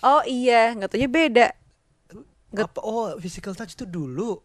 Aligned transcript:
Oh 0.00 0.22
iya, 0.24 0.72
nggak 0.72 0.90
taunya 0.90 1.06
beda. 1.06 1.46
Nggak- 2.50 2.68
Apa 2.68 2.80
oh 2.80 3.14
physical 3.18 3.52
touch 3.52 3.74
itu 3.74 3.84
dulu. 3.84 4.40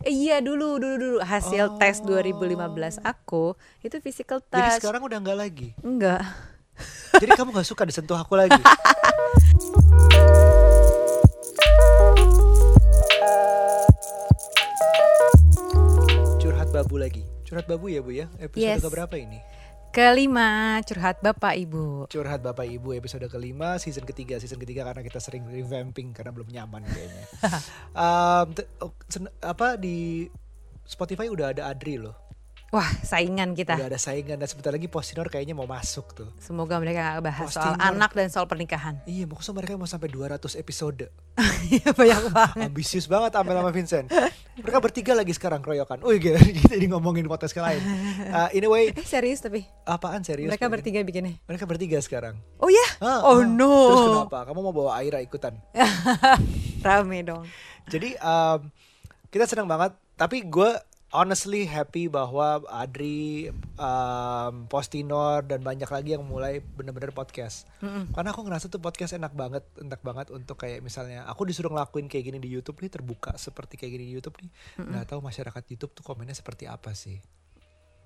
Eh, 0.00 0.14
iya 0.14 0.38
dulu, 0.38 0.78
dulu, 0.78 0.94
dulu 0.96 1.18
hasil 1.20 1.74
tes 1.76 1.98
Oh. 2.00 2.14
2015 2.14 3.02
aku 3.02 3.54
itu 3.82 3.98
physical 3.98 4.38
touch. 4.40 4.62
Jadi 4.62 4.78
sekarang 4.78 5.02
udah 5.02 5.18
nggak 5.18 5.38
lagi. 5.38 5.68
Enggak. 5.80 6.22
Jadi 7.12 7.30
kamu 7.34 7.50
nggak 7.50 7.66
suka 7.66 7.82
disentuh 7.82 8.14
aku 8.14 8.34
lagi. 8.34 8.56
Curhat 16.38 16.68
babu 16.70 16.96
lagi. 16.98 17.22
Curhat 17.44 17.66
babu 17.66 17.86
ya 17.88 18.00
bu 18.00 18.10
ya. 18.12 18.26
Episode 18.38 18.78
Yes. 18.78 18.82
keberapa 18.82 19.14
ini? 19.16 19.38
Kelima, 19.92 20.80
curhat 20.88 21.20
Bapak 21.20 21.52
Ibu. 21.52 22.08
Curhat 22.08 22.40
bapak 22.40 22.64
ibu 22.64 22.96
episode 22.96 23.28
kelima 23.28 23.76
season 23.76 24.08
ketiga 24.08 24.40
season 24.40 24.56
ketiga 24.56 24.88
karena 24.88 25.04
kita 25.04 25.20
sering 25.20 25.44
revamping 25.44 26.16
karena 26.16 26.32
belum 26.32 26.48
nyaman 26.48 26.80
kayaknya. 26.88 27.24
Sen- 29.12 29.28
apa 29.44 29.76
di 29.76 30.32
Spotify 30.88 31.28
udah 31.28 31.52
ada 31.52 31.68
Adri 31.68 32.00
loh. 32.00 32.16
Wah, 32.72 32.88
saingan 33.04 33.52
kita. 33.52 33.76
Udah 33.76 33.92
ada 33.92 34.00
saingan 34.00 34.40
dan 34.40 34.48
sebentar 34.48 34.72
lagi 34.72 34.88
Postinor 34.88 35.28
kayaknya 35.28 35.52
mau 35.52 35.68
masuk 35.68 36.16
tuh. 36.16 36.32
Semoga 36.40 36.80
mereka 36.80 37.04
nggak 37.04 37.20
bahas 37.20 37.52
soal 37.52 37.76
Postinor. 37.76 37.84
anak 37.84 38.10
dan 38.16 38.28
soal 38.32 38.48
pernikahan. 38.48 38.96
Iya, 39.04 39.28
maksudnya 39.28 39.60
mereka 39.60 39.76
mau 39.76 39.84
sampai 39.84 40.08
200 40.08 40.40
episode. 40.56 41.12
Iya, 41.68 41.92
Banyak 41.92 42.32
banget. 42.32 42.72
Ambisius 42.72 43.04
banget 43.06 43.36
Amel 43.36 43.60
sama 43.60 43.70
Vincent. 43.76 44.08
Mereka 44.56 44.78
bertiga 44.80 45.12
lagi 45.12 45.36
sekarang 45.36 45.60
keroyokan. 45.60 46.00
Oh 46.00 46.16
iya, 46.16 46.40
kita 46.56 46.72
jadi 46.72 46.88
ngomongin 46.88 47.28
podcast 47.28 47.60
lain. 47.60 47.78
Uh, 48.32 48.48
anyway, 48.56 48.88
Eh 48.96 49.04
serius 49.04 49.44
tapi 49.44 49.68
apaan 49.84 50.24
serius? 50.24 50.48
mereka 50.48 50.66
Pengen? 50.66 50.74
bertiga 50.80 50.98
bikinnya. 51.04 51.34
Mereka 51.44 51.68
bertiga 51.68 52.00
sekarang. 52.00 52.40
Oh 52.56 52.72
ya? 52.72 52.86
Ah, 53.04 53.20
oh 53.20 53.40
ah. 53.40 53.46
no. 53.46 53.68
Terus 53.68 54.04
kenapa? 54.16 54.38
Kamu 54.48 54.58
mau 54.64 54.72
bawa 54.72 54.96
Aira 54.96 55.20
ikutan? 55.20 55.60
Rame 56.88 57.20
dong. 57.20 57.44
Jadi 57.92 58.16
um, 58.16 58.64
kita 59.28 59.44
senang 59.44 59.68
banget. 59.68 59.92
Tapi 60.16 60.40
gue 60.48 60.72
honestly 61.12 61.68
happy 61.68 62.08
bahwa 62.08 62.64
Adri, 62.66 63.52
um, 63.76 64.64
Postinor 64.66 65.44
dan 65.44 65.60
banyak 65.60 65.86
lagi 65.86 66.16
yang 66.16 66.24
mulai 66.24 66.64
bener-bener 66.64 67.12
podcast. 67.12 67.68
Karena 68.10 68.32
aku 68.32 68.42
ngerasa 68.42 68.72
tuh 68.72 68.80
podcast 68.80 69.12
enak 69.14 69.36
banget, 69.36 69.62
enak 69.78 70.00
banget 70.00 70.32
untuk 70.32 70.56
kayak 70.56 70.80
misalnya 70.80 71.28
aku 71.28 71.44
disuruh 71.44 71.70
ngelakuin 71.70 72.08
kayak 72.08 72.32
gini 72.32 72.38
di 72.40 72.48
YouTube 72.48 72.80
nih 72.80 72.90
terbuka 72.90 73.36
seperti 73.36 73.76
kayak 73.76 73.92
gini 73.94 74.04
di 74.08 74.12
YouTube 74.16 74.36
nih. 74.40 74.50
Nggak 74.80 75.04
tahu 75.12 75.20
masyarakat 75.20 75.62
YouTube 75.68 75.92
tuh 75.92 76.04
komennya 76.04 76.34
seperti 76.34 76.64
apa 76.66 76.96
sih? 76.96 77.20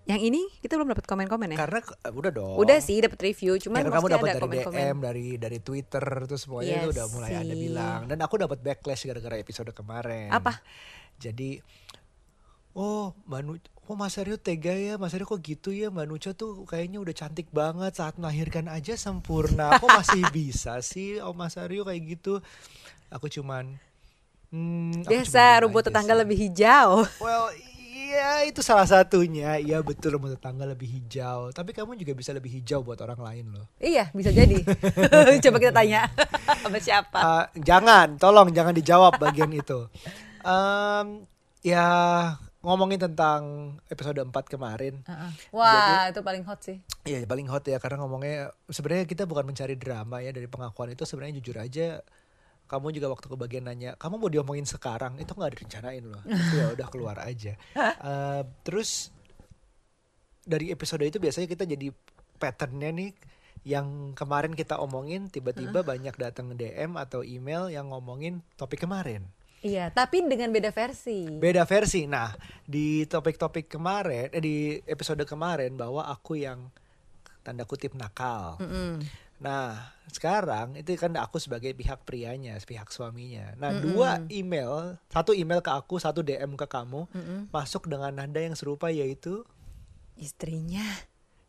Yang 0.07 0.23
ini 0.31 0.43
kita 0.62 0.79
belum 0.79 0.95
dapat 0.95 1.03
komen-komen 1.03 1.51
ya? 1.51 1.59
Karena 1.59 1.83
eh, 1.83 2.15
udah 2.15 2.31
dong. 2.31 2.55
Udah 2.62 2.79
sih 2.79 3.03
dapat 3.03 3.19
review, 3.27 3.59
Ya 3.59 3.67
cuman 3.67 3.91
kan 3.91 3.99
kamu 3.99 4.07
dapat 4.15 4.29
ada 4.39 4.47
dari. 4.47 4.59
DM, 4.62 4.97
dari 5.03 5.27
dari 5.34 5.59
Twitter 5.59 6.05
terus 6.31 6.47
semuanya 6.47 6.79
itu 6.79 6.95
Iya 6.95 6.95
udah 6.95 7.07
mulai 7.11 7.31
ada 7.34 7.51
sih. 7.51 7.59
bilang. 7.59 8.01
Dan 8.07 8.19
aku 8.23 8.34
dapat 8.39 8.59
backlash 8.62 9.03
gara-gara 9.03 9.34
episode 9.34 9.75
kemarin. 9.75 10.31
Apa? 10.31 10.62
Jadi 11.19 11.59
oh 12.77 13.16
Mbak 13.24 13.41
Nu 13.42 13.52
Oh 13.86 13.94
Mas 13.94 14.19
Aryo 14.19 14.34
tega 14.34 14.74
ya 14.74 14.98
Mas 14.98 15.14
Aryo 15.14 15.30
kok 15.30 15.38
gitu 15.46 15.70
ya 15.70 15.94
Mbak 15.94 16.06
Nucha 16.10 16.30
tuh 16.34 16.66
kayaknya 16.66 16.98
udah 16.98 17.14
cantik 17.14 17.46
banget 17.55 17.94
saat 17.94 18.19
melahirkan 18.19 18.66
aja 18.66 18.98
sempurna 18.98 19.78
Kok 19.78 19.86
masih 19.86 20.27
bisa 20.34 20.82
sih 20.82 21.22
Oh 21.22 21.30
Mas 21.30 21.54
Aryo 21.54 21.86
kayak 21.86 22.02
gitu 22.19 22.42
Aku 23.14 23.30
cuman 23.30 23.78
hmm, 24.50 25.06
Biasa 25.06 25.62
rumput 25.62 25.86
tetangga 25.86 26.19
sih. 26.19 26.20
lebih 26.27 26.34
hijau. 26.34 27.06
Well 27.22 27.54
iya 27.94 28.42
itu 28.42 28.58
salah 28.58 28.91
satunya 28.91 29.54
Iya 29.54 29.86
betul 29.86 30.19
rumput 30.19 30.34
tetangga 30.34 30.66
lebih 30.66 30.91
hijau 30.91 31.54
Tapi 31.54 31.70
kamu 31.70 31.94
juga 31.94 32.10
bisa 32.19 32.34
lebih 32.34 32.50
hijau 32.58 32.82
buat 32.82 32.98
orang 32.98 33.22
lain 33.22 33.54
loh 33.54 33.70
iya, 33.78 34.10
bisa 34.10 34.34
jadi. 34.34 34.66
Coba 35.47 35.56
kita 35.62 35.70
tanya 35.70 36.10
sama 36.58 36.82
siapa. 36.82 37.19
Uh, 37.22 37.44
jangan, 37.62 38.19
tolong 38.19 38.50
jangan 38.50 38.74
dijawab 38.74 39.14
bagian 39.22 39.54
itu. 39.54 39.86
Um, 40.42 41.22
ya 41.62 41.86
ngomongin 42.67 42.98
tentang 42.98 43.75
episode 43.86 44.19
4 44.19 44.34
kemarin. 44.50 45.06
Heeh. 45.06 45.31
Wah, 45.54 46.10
itu 46.10 46.19
paling 46.27 46.43
hot 46.43 46.60
sih. 46.66 46.82
Iya 47.06 47.22
paling 47.31 47.47
hot 47.47 47.62
ya 47.62 47.78
karena 47.78 48.03
ngomongnya 48.03 48.50
sebenarnya 48.66 49.06
kita 49.06 49.22
bukan 49.31 49.47
mencari 49.47 49.78
drama 49.78 50.19
ya 50.19 50.34
dari 50.34 50.50
pengakuan 50.50 50.91
itu 50.91 51.06
sebenarnya 51.06 51.38
jujur 51.38 51.56
aja 51.62 52.03
kamu 52.66 52.99
juga 52.99 53.06
waktu 53.15 53.27
kebagian 53.31 53.65
nanya 53.71 53.94
kamu 53.94 54.19
mau 54.19 54.27
diomongin 54.27 54.66
sekarang 54.66 55.15
itu 55.22 55.31
nggak 55.31 55.53
direncanain 55.54 56.03
loh 56.03 56.22
itu 56.27 56.54
ya 56.59 56.75
udah 56.75 56.88
keluar 56.91 57.16
aja 57.22 57.54
Uh, 57.78 58.43
terus 58.66 59.15
dari 60.43 60.75
episode 60.75 61.06
itu 61.06 61.22
biasanya 61.22 61.47
kita 61.47 61.62
jadi 61.62 61.94
patternnya 62.43 62.91
nih 62.91 63.10
yang 63.66 64.15
kemarin 64.15 64.54
kita 64.54 64.78
omongin 64.78 65.27
tiba-tiba 65.27 65.83
banyak 65.83 66.15
datang 66.15 66.54
DM 66.54 66.94
atau 66.94 67.27
email 67.27 67.66
yang 67.66 67.91
ngomongin 67.91 68.43
topik 68.54 68.87
kemarin 68.87 69.27
Iya, 69.66 69.91
tapi 69.91 70.22
dengan 70.22 70.54
beda 70.54 70.71
versi. 70.71 71.27
beda 71.27 71.66
versi. 71.66 72.06
Nah, 72.06 72.31
di 72.62 73.03
topik-topik 73.03 73.66
kemarin, 73.66 74.31
eh, 74.31 74.38
di 74.38 74.56
episode 74.87 75.27
kemarin 75.27 75.75
bahwa 75.75 76.06
aku 76.06 76.38
yang 76.38 76.71
tanda 77.43 77.66
kutip 77.66 77.94
nakal. 77.94 78.62
Mm-mm. 78.62 79.03
Nah, 79.37 79.93
sekarang 80.09 80.78
itu 80.81 80.97
kan 80.97 81.12
aku 81.19 81.37
sebagai 81.37 81.75
pihak 81.75 82.06
prianya, 82.06 82.56
pihak 82.56 82.88
suaminya. 82.88 83.53
Nah, 83.59 83.75
dua 83.77 84.25
email, 84.32 84.97
satu 85.12 85.37
email 85.37 85.60
ke 85.60 85.69
aku, 85.69 86.00
satu 86.00 86.22
DM 86.22 86.56
ke 86.56 86.65
kamu, 86.65 87.04
Mm-mm. 87.10 87.41
masuk 87.53 87.84
dengan 87.84 88.15
nada 88.15 88.41
yang 88.41 88.56
serupa 88.56 88.88
yaitu 88.88 89.44
Istrinya. 90.16 90.87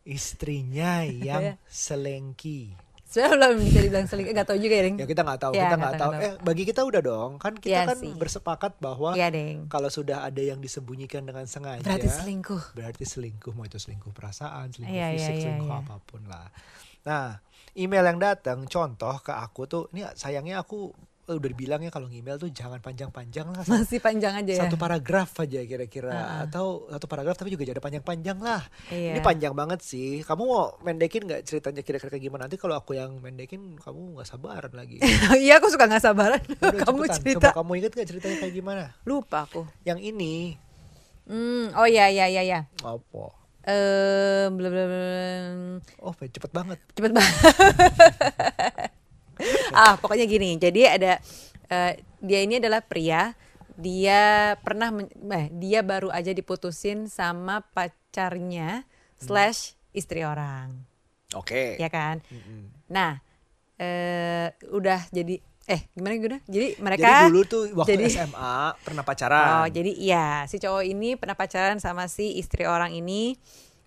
istrinya 0.04 1.04
yang 1.28 1.56
selengki. 1.68 2.76
Sebenarnya 3.08 3.40
belum 3.40 3.60
bisa 3.64 3.80
dibilang 3.80 4.04
selingkuh, 4.06 4.34
gak 4.34 4.48
tau 4.48 4.60
juga 4.60 4.76
ya, 4.76 4.84
Ding. 4.84 4.98
Ya 5.00 5.08
kita 5.08 5.22
nggak 5.24 5.40
tahu, 5.40 5.54
Ya, 5.54 5.60
kita 5.64 5.68
nggak 5.70 5.80
nggak 5.80 5.96
tahu, 5.96 6.12
tahu. 6.12 6.20
nggak 6.20 6.28
Eh, 6.30 6.44
bagi 6.44 6.64
kita 6.64 6.82
udah 6.84 7.02
dong, 7.02 7.32
kan 7.38 7.54
kita 7.56 7.72
Iya 7.72 7.82
kan 7.88 7.98
sih. 7.98 8.12
bersepakat 8.14 8.72
bahwa 8.78 9.16
Ding. 9.16 9.58
kalau 9.68 9.88
sudah 9.88 10.18
ada 10.22 10.42
yang 10.42 10.60
disembunyikan 10.60 11.24
dengan 11.24 11.48
sengaja, 11.48 11.80
Berarti 11.82 12.12
selingkuh. 12.12 12.76
berarti 12.76 13.04
selingkuh 13.04 13.52
mau 13.52 13.64
itu 13.64 13.80
selingkuh 13.80 14.12
perasaan 14.12 14.70
selingkuh 14.70 14.92
iya, 14.94 15.16
fisik 15.16 15.34
iya, 15.34 15.42
selingkuh 15.42 15.72
iya. 15.72 15.80
apa 15.82 15.96
pun 16.00 16.22
lah 16.28 16.48
nah 17.02 17.40
email 17.74 18.04
yang 18.04 18.20
datang 18.20 18.68
contoh 18.68 19.16
ke 19.18 19.32
aku 19.32 19.64
tuh 19.64 19.84
ini 19.92 20.04
sayangnya 20.12 20.60
aku 20.60 20.92
udah 21.30 21.50
dibilang 21.50 21.80
ya 21.80 21.90
kalau 21.90 22.08
email 22.08 22.36
tuh 22.36 22.48
jangan 22.48 22.80
panjang-panjang 22.80 23.44
lah 23.46 23.60
satu, 23.60 23.76
Masih 23.78 24.00
panjang 24.00 24.32
aja 24.34 24.48
ya. 24.50 24.62
satu 24.64 24.76
paragraf 24.76 25.36
aja 25.38 25.60
kira-kira 25.62 26.08
Ah, 26.08 26.16
ah. 26.16 26.40
atau 26.44 26.88
satu 26.88 27.04
paragraf 27.06 27.36
tapi 27.36 27.52
juga 27.52 27.64
jangan 27.64 27.84
panjang-panjang 27.84 28.38
lah 28.38 28.64
Iya. 28.88 29.12
ini 29.12 29.20
panjang 29.20 29.52
banget 29.52 29.80
sih 29.82 30.24
kamu 30.24 30.42
mau 30.42 30.80
mendekin 30.80 31.22
nggak 31.22 31.44
ceritanya 31.44 31.82
kira-kira 31.82 32.10
kayak 32.10 32.24
gimana 32.24 32.42
nanti 32.44 32.56
kalau 32.56 32.74
aku 32.74 32.94
yang 32.94 33.12
mendekin 33.18 33.76
kamu 33.76 34.16
nggak 34.16 34.24
sabaran 34.26 34.72
lagi 34.72 35.04
Iya, 35.38 35.60
aku 35.60 35.68
suka 35.68 35.84
gak 35.86 36.00
sabaran. 36.00 36.40
Udah, 36.40 36.80
Kamu 36.82 36.98
cepetan. 37.02 37.18
cerita. 37.20 37.40
coba 37.44 37.50
kamu 37.58 37.72
inget 37.76 37.92
gak 37.94 38.08
ceritanya 38.08 38.38
kayak 38.40 38.54
gimana 38.54 38.84
Lupa 39.04 39.44
aku. 39.44 39.68
yang 39.84 40.00
ini 40.00 40.56
Hmm, 41.24 41.76
oh 41.76 41.84
iya 41.84 42.08
iya 42.08 42.24
iya 42.26 42.40
iya. 42.42 42.60
apa 42.80 43.36
Eh, 43.68 44.48
bla 44.48 44.72
bla 44.72 44.84
bla. 44.86 45.04
oh 46.00 46.16
cepet 46.16 46.52
banget 46.52 46.80
Cepet 46.96 47.12
banget. 47.12 47.36
ah, 49.74 49.96
pokoknya 49.96 50.26
gini. 50.26 50.56
Jadi 50.56 50.82
ada 50.84 51.18
eh, 51.68 51.94
dia 52.20 52.40
ini 52.42 52.60
adalah 52.60 52.80
pria. 52.80 53.34
Dia 53.74 54.54
pernah 54.58 54.90
eh, 55.34 55.48
dia 55.54 55.82
baru 55.82 56.10
aja 56.10 56.34
diputusin 56.34 57.06
sama 57.06 57.62
pacarnya 57.62 58.84
slash 59.18 59.78
istri 59.94 60.22
orang, 60.22 60.82
oke 61.32 61.78
ya 61.78 61.90
kan? 61.90 62.22
Mm-mm. 62.26 62.70
Nah, 62.90 63.18
eh 63.76 64.50
udah 64.70 65.06
jadi 65.10 65.38
eh 65.66 65.82
gimana 65.92 66.14
gimana? 66.16 66.38
Jadi 66.46 66.68
mereka 66.78 67.06
Jadi 67.06 67.24
dulu 67.28 67.42
tuh 67.44 67.64
waktu 67.74 67.92
jadi- 67.98 68.14
SMA 68.18 68.58
pernah 68.82 69.04
pacaran. 69.04 69.46
Oh, 69.62 69.68
jadi 69.68 69.92
iya, 69.94 70.46
si 70.46 70.58
cowok 70.58 70.82
ini 70.82 71.14
pernah 71.14 71.38
pacaran 71.38 71.78
sama 71.78 72.06
si 72.08 72.38
istri 72.38 72.66
orang 72.66 72.94
ini 72.94 73.38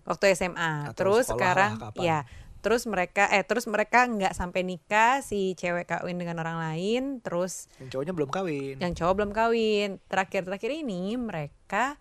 waktu 0.03 0.31
SMA. 0.31 0.91
Atau 0.91 0.95
terus 0.99 1.27
sekolah 1.27 1.35
sekarang 1.35 1.71
lah, 1.75 1.83
kapan. 1.91 2.03
ya, 2.03 2.19
terus 2.61 2.85
mereka 2.85 3.25
eh 3.27 3.41
terus 3.41 3.65
mereka 3.65 4.05
nggak 4.05 4.31
sampai 4.31 4.61
nikah, 4.61 5.19
si 5.19 5.53
cewek 5.53 5.85
kawin 5.85 6.15
dengan 6.15 6.37
orang 6.37 6.57
lain, 6.57 7.03
terus 7.19 7.65
Yang 7.77 7.89
cowoknya 7.91 8.13
belum 8.13 8.29
kawin. 8.29 8.75
yang 8.77 8.93
cowok 8.93 9.13
belum 9.17 9.31
kawin. 9.31 9.89
Terakhir-terakhir 10.05 10.71
ini 10.71 11.13
mereka 11.15 11.97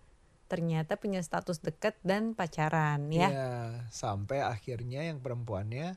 ternyata 0.46 0.94
punya 0.94 1.18
status 1.20 1.58
deket 1.58 1.96
dan 2.02 2.34
pacaran 2.34 3.08
ya, 3.08 3.28
Iya, 3.28 3.52
sampai 3.88 4.42
akhirnya 4.42 5.06
yang 5.06 5.18
perempuannya 5.18 5.94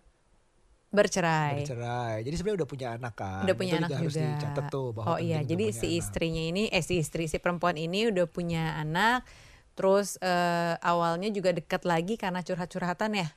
bercerai. 0.89 1.65
bercerai. 1.65 2.21
Jadi 2.21 2.35
sebenarnya 2.37 2.57
udah 2.61 2.69
punya 2.69 2.87
anak 2.93 3.13
kan. 3.13 3.41
Udah 3.43 3.55
punya 3.57 3.73
Itu 3.73 3.81
anak 3.81 3.89
harus 3.97 4.13
juga. 4.13 4.29
dicatat 4.29 4.65
tuh 4.69 4.87
bahwa 4.93 5.07
oh 5.07 5.17
iya, 5.17 5.41
jadi 5.41 5.65
si 5.69 5.87
anak. 5.89 5.99
istrinya 5.99 6.43
ini, 6.45 6.63
eh 6.69 6.83
si 6.85 7.01
istri 7.01 7.25
si 7.25 7.41
perempuan 7.41 7.75
ini 7.75 8.07
udah 8.07 8.29
punya 8.29 8.77
anak. 8.77 9.25
Terus 9.73 10.21
eh, 10.21 10.77
awalnya 10.79 11.33
juga 11.33 11.49
dekat 11.49 11.81
lagi 11.83 12.13
karena 12.13 12.45
curhat-curhatan 12.45 13.17
ya. 13.17 13.27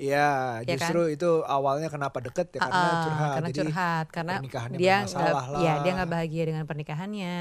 Iya, 0.00 0.64
Ya 0.64 0.76
justru 0.80 1.12
itu 1.12 1.44
awalnya 1.44 1.92
kenapa 1.92 2.24
deket 2.24 2.56
ya 2.56 2.60
karena 2.64 2.88
curhat. 3.04 3.34
karena 3.36 3.48
Jadi 3.52 3.58
curhat 3.60 4.06
karena 4.08 4.32
pernikahannya 4.40 4.78
dia 4.80 4.96
nggak 5.04 5.34
ya 5.60 5.74
dia 5.84 5.92
nggak 6.00 6.10
bahagia 6.10 6.42
dengan 6.48 6.64
pernikahannya 6.64 7.36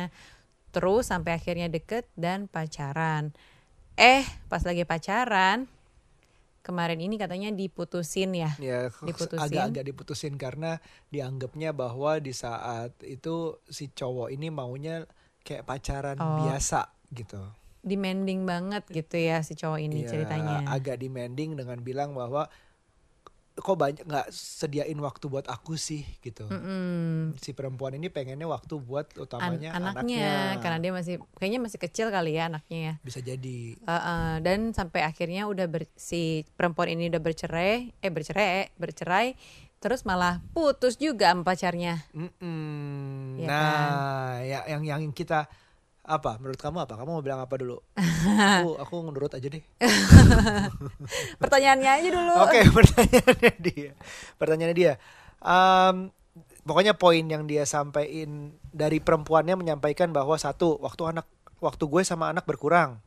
terus 0.76 1.04
sampai 1.08 1.32
akhirnya 1.40 1.72
deket 1.72 2.06
dan 2.20 2.52
pacaran 2.52 3.32
eh 3.96 4.28
pas 4.52 4.62
lagi 4.68 4.84
pacaran 4.84 5.66
kemarin 6.60 7.00
ini 7.02 7.16
katanya 7.18 7.50
diputusin 7.50 8.36
ya. 8.36 8.52
Ya, 8.62 8.92
Diputusin. 9.02 9.42
agak-agak 9.42 9.84
diputusin 9.90 10.36
karena 10.38 10.78
dianggapnya 11.10 11.74
bahwa 11.74 12.20
di 12.22 12.30
saat 12.36 12.94
itu 13.02 13.58
si 13.72 13.90
cowok 13.90 14.30
ini 14.30 14.52
maunya 14.54 15.08
kayak 15.42 15.66
pacaran 15.66 16.20
Oh. 16.20 16.46
biasa 16.46 16.92
gitu. 17.10 17.42
Demanding 17.80 18.44
banget 18.44 18.84
gitu 18.92 19.16
ya 19.16 19.40
si 19.40 19.56
cowok 19.56 19.80
ini 19.80 20.04
Iya, 20.04 20.12
ceritanya. 20.12 20.68
agak 20.68 21.00
demanding 21.00 21.56
dengan 21.56 21.80
bilang 21.80 22.12
bahwa 22.12 22.52
kok 23.60 23.76
banyak 23.76 24.08
nggak 24.08 24.32
sediain 24.32 24.96
waktu 25.04 25.28
buat 25.28 25.44
aku 25.52 25.76
sih 25.76 26.08
gitu. 26.24 26.48
Mm-mm. 26.48 27.36
Si 27.44 27.52
perempuan 27.52 27.92
ini 27.92 28.08
pengennya 28.08 28.48
waktu 28.48 28.72
buat 28.80 29.12
An- 29.16 29.28
utamanya 29.28 29.76
anaknya, 29.76 30.56
karena 30.64 30.80
dia 30.80 30.92
masih 30.96 31.16
kayaknya 31.36 31.60
masih 31.60 31.80
kecil 31.80 32.08
kali 32.08 32.40
ya 32.40 32.48
anaknya 32.48 32.80
ya. 32.80 32.94
bisa 33.04 33.20
jadi 33.20 33.76
Uh, 33.84 33.92
uh, 33.92 34.34
dan 34.40 34.72
sampai 34.72 35.04
akhirnya 35.04 35.44
udah 35.52 35.68
ber- 35.68 35.92
si 36.00 36.48
perempuan 36.56 36.88
ini 36.96 37.12
udah 37.12 37.20
bercerai, 37.20 37.92
eh 38.00 38.12
bercerai, 38.12 38.72
bercerai, 38.80 39.36
terus 39.84 40.08
malah 40.08 40.40
putus 40.56 40.96
juga 40.96 41.36
sama 41.36 41.44
pacarnya. 41.44 42.00
Mm-mm. 42.16 43.44
Iya 43.44 43.48
nah, 43.48 44.40
ya 44.40 44.60
yang 44.72 44.88
yang 44.88 45.12
kita 45.12 45.52
apa? 46.10 46.42
Menurut 46.42 46.58
kamu 46.58 46.82
apa? 46.82 46.98
Kamu 46.98 47.22
mau 47.22 47.24
bilang 47.24 47.38
apa 47.46 47.54
dulu? 47.62 47.78
aku 48.66 48.82
aku 48.82 48.94
nurut 49.14 49.30
aja 49.30 49.46
deh. 49.46 49.62
Pertanyaannya 51.42 51.92
aja 52.02 52.10
dulu. 52.10 52.34
Oke, 52.42 52.60
pertanyaannya 52.82 53.54
dia. 53.62 53.92
Pertanyaannya 54.42 54.78
dia. 54.78 54.94
Em, 55.46 56.10
pokoknya 56.66 56.98
poin 56.98 57.22
yang 57.22 57.46
dia 57.46 57.70
sampaikan 57.70 58.58
dari 58.74 58.98
perempuannya 58.98 59.54
menyampaikan 59.54 60.10
bahwa 60.10 60.34
satu, 60.36 60.82
waktu 60.82 61.14
anak 61.14 61.30
waktu 61.62 61.84
gue 61.86 62.02
sama 62.02 62.34
anak 62.34 62.50
berkurang. 62.50 62.98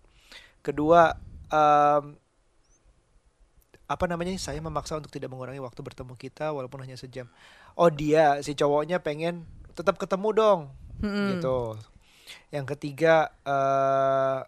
Kedua, 0.63 1.19
em, 1.51 2.15
apa 3.91 4.05
namanya? 4.07 4.31
Saya 4.39 4.63
memaksa 4.63 4.95
untuk 4.95 5.11
tidak 5.11 5.35
mengurangi 5.35 5.59
waktu 5.59 5.83
bertemu 5.83 6.15
kita 6.15 6.55
walaupun 6.55 6.87
hanya 6.87 6.95
sejam. 6.95 7.27
Oh, 7.75 7.91
dia 7.91 8.39
si 8.47 8.55
cowoknya 8.55 9.03
pengen 9.03 9.43
tetap 9.75 9.99
ketemu 9.99 10.29
dong. 10.31 10.61
Mm-mm. 11.03 11.37
Gitu. 11.37 11.59
Yang 12.51 12.67
ketiga 12.77 13.15
eh 13.43 14.41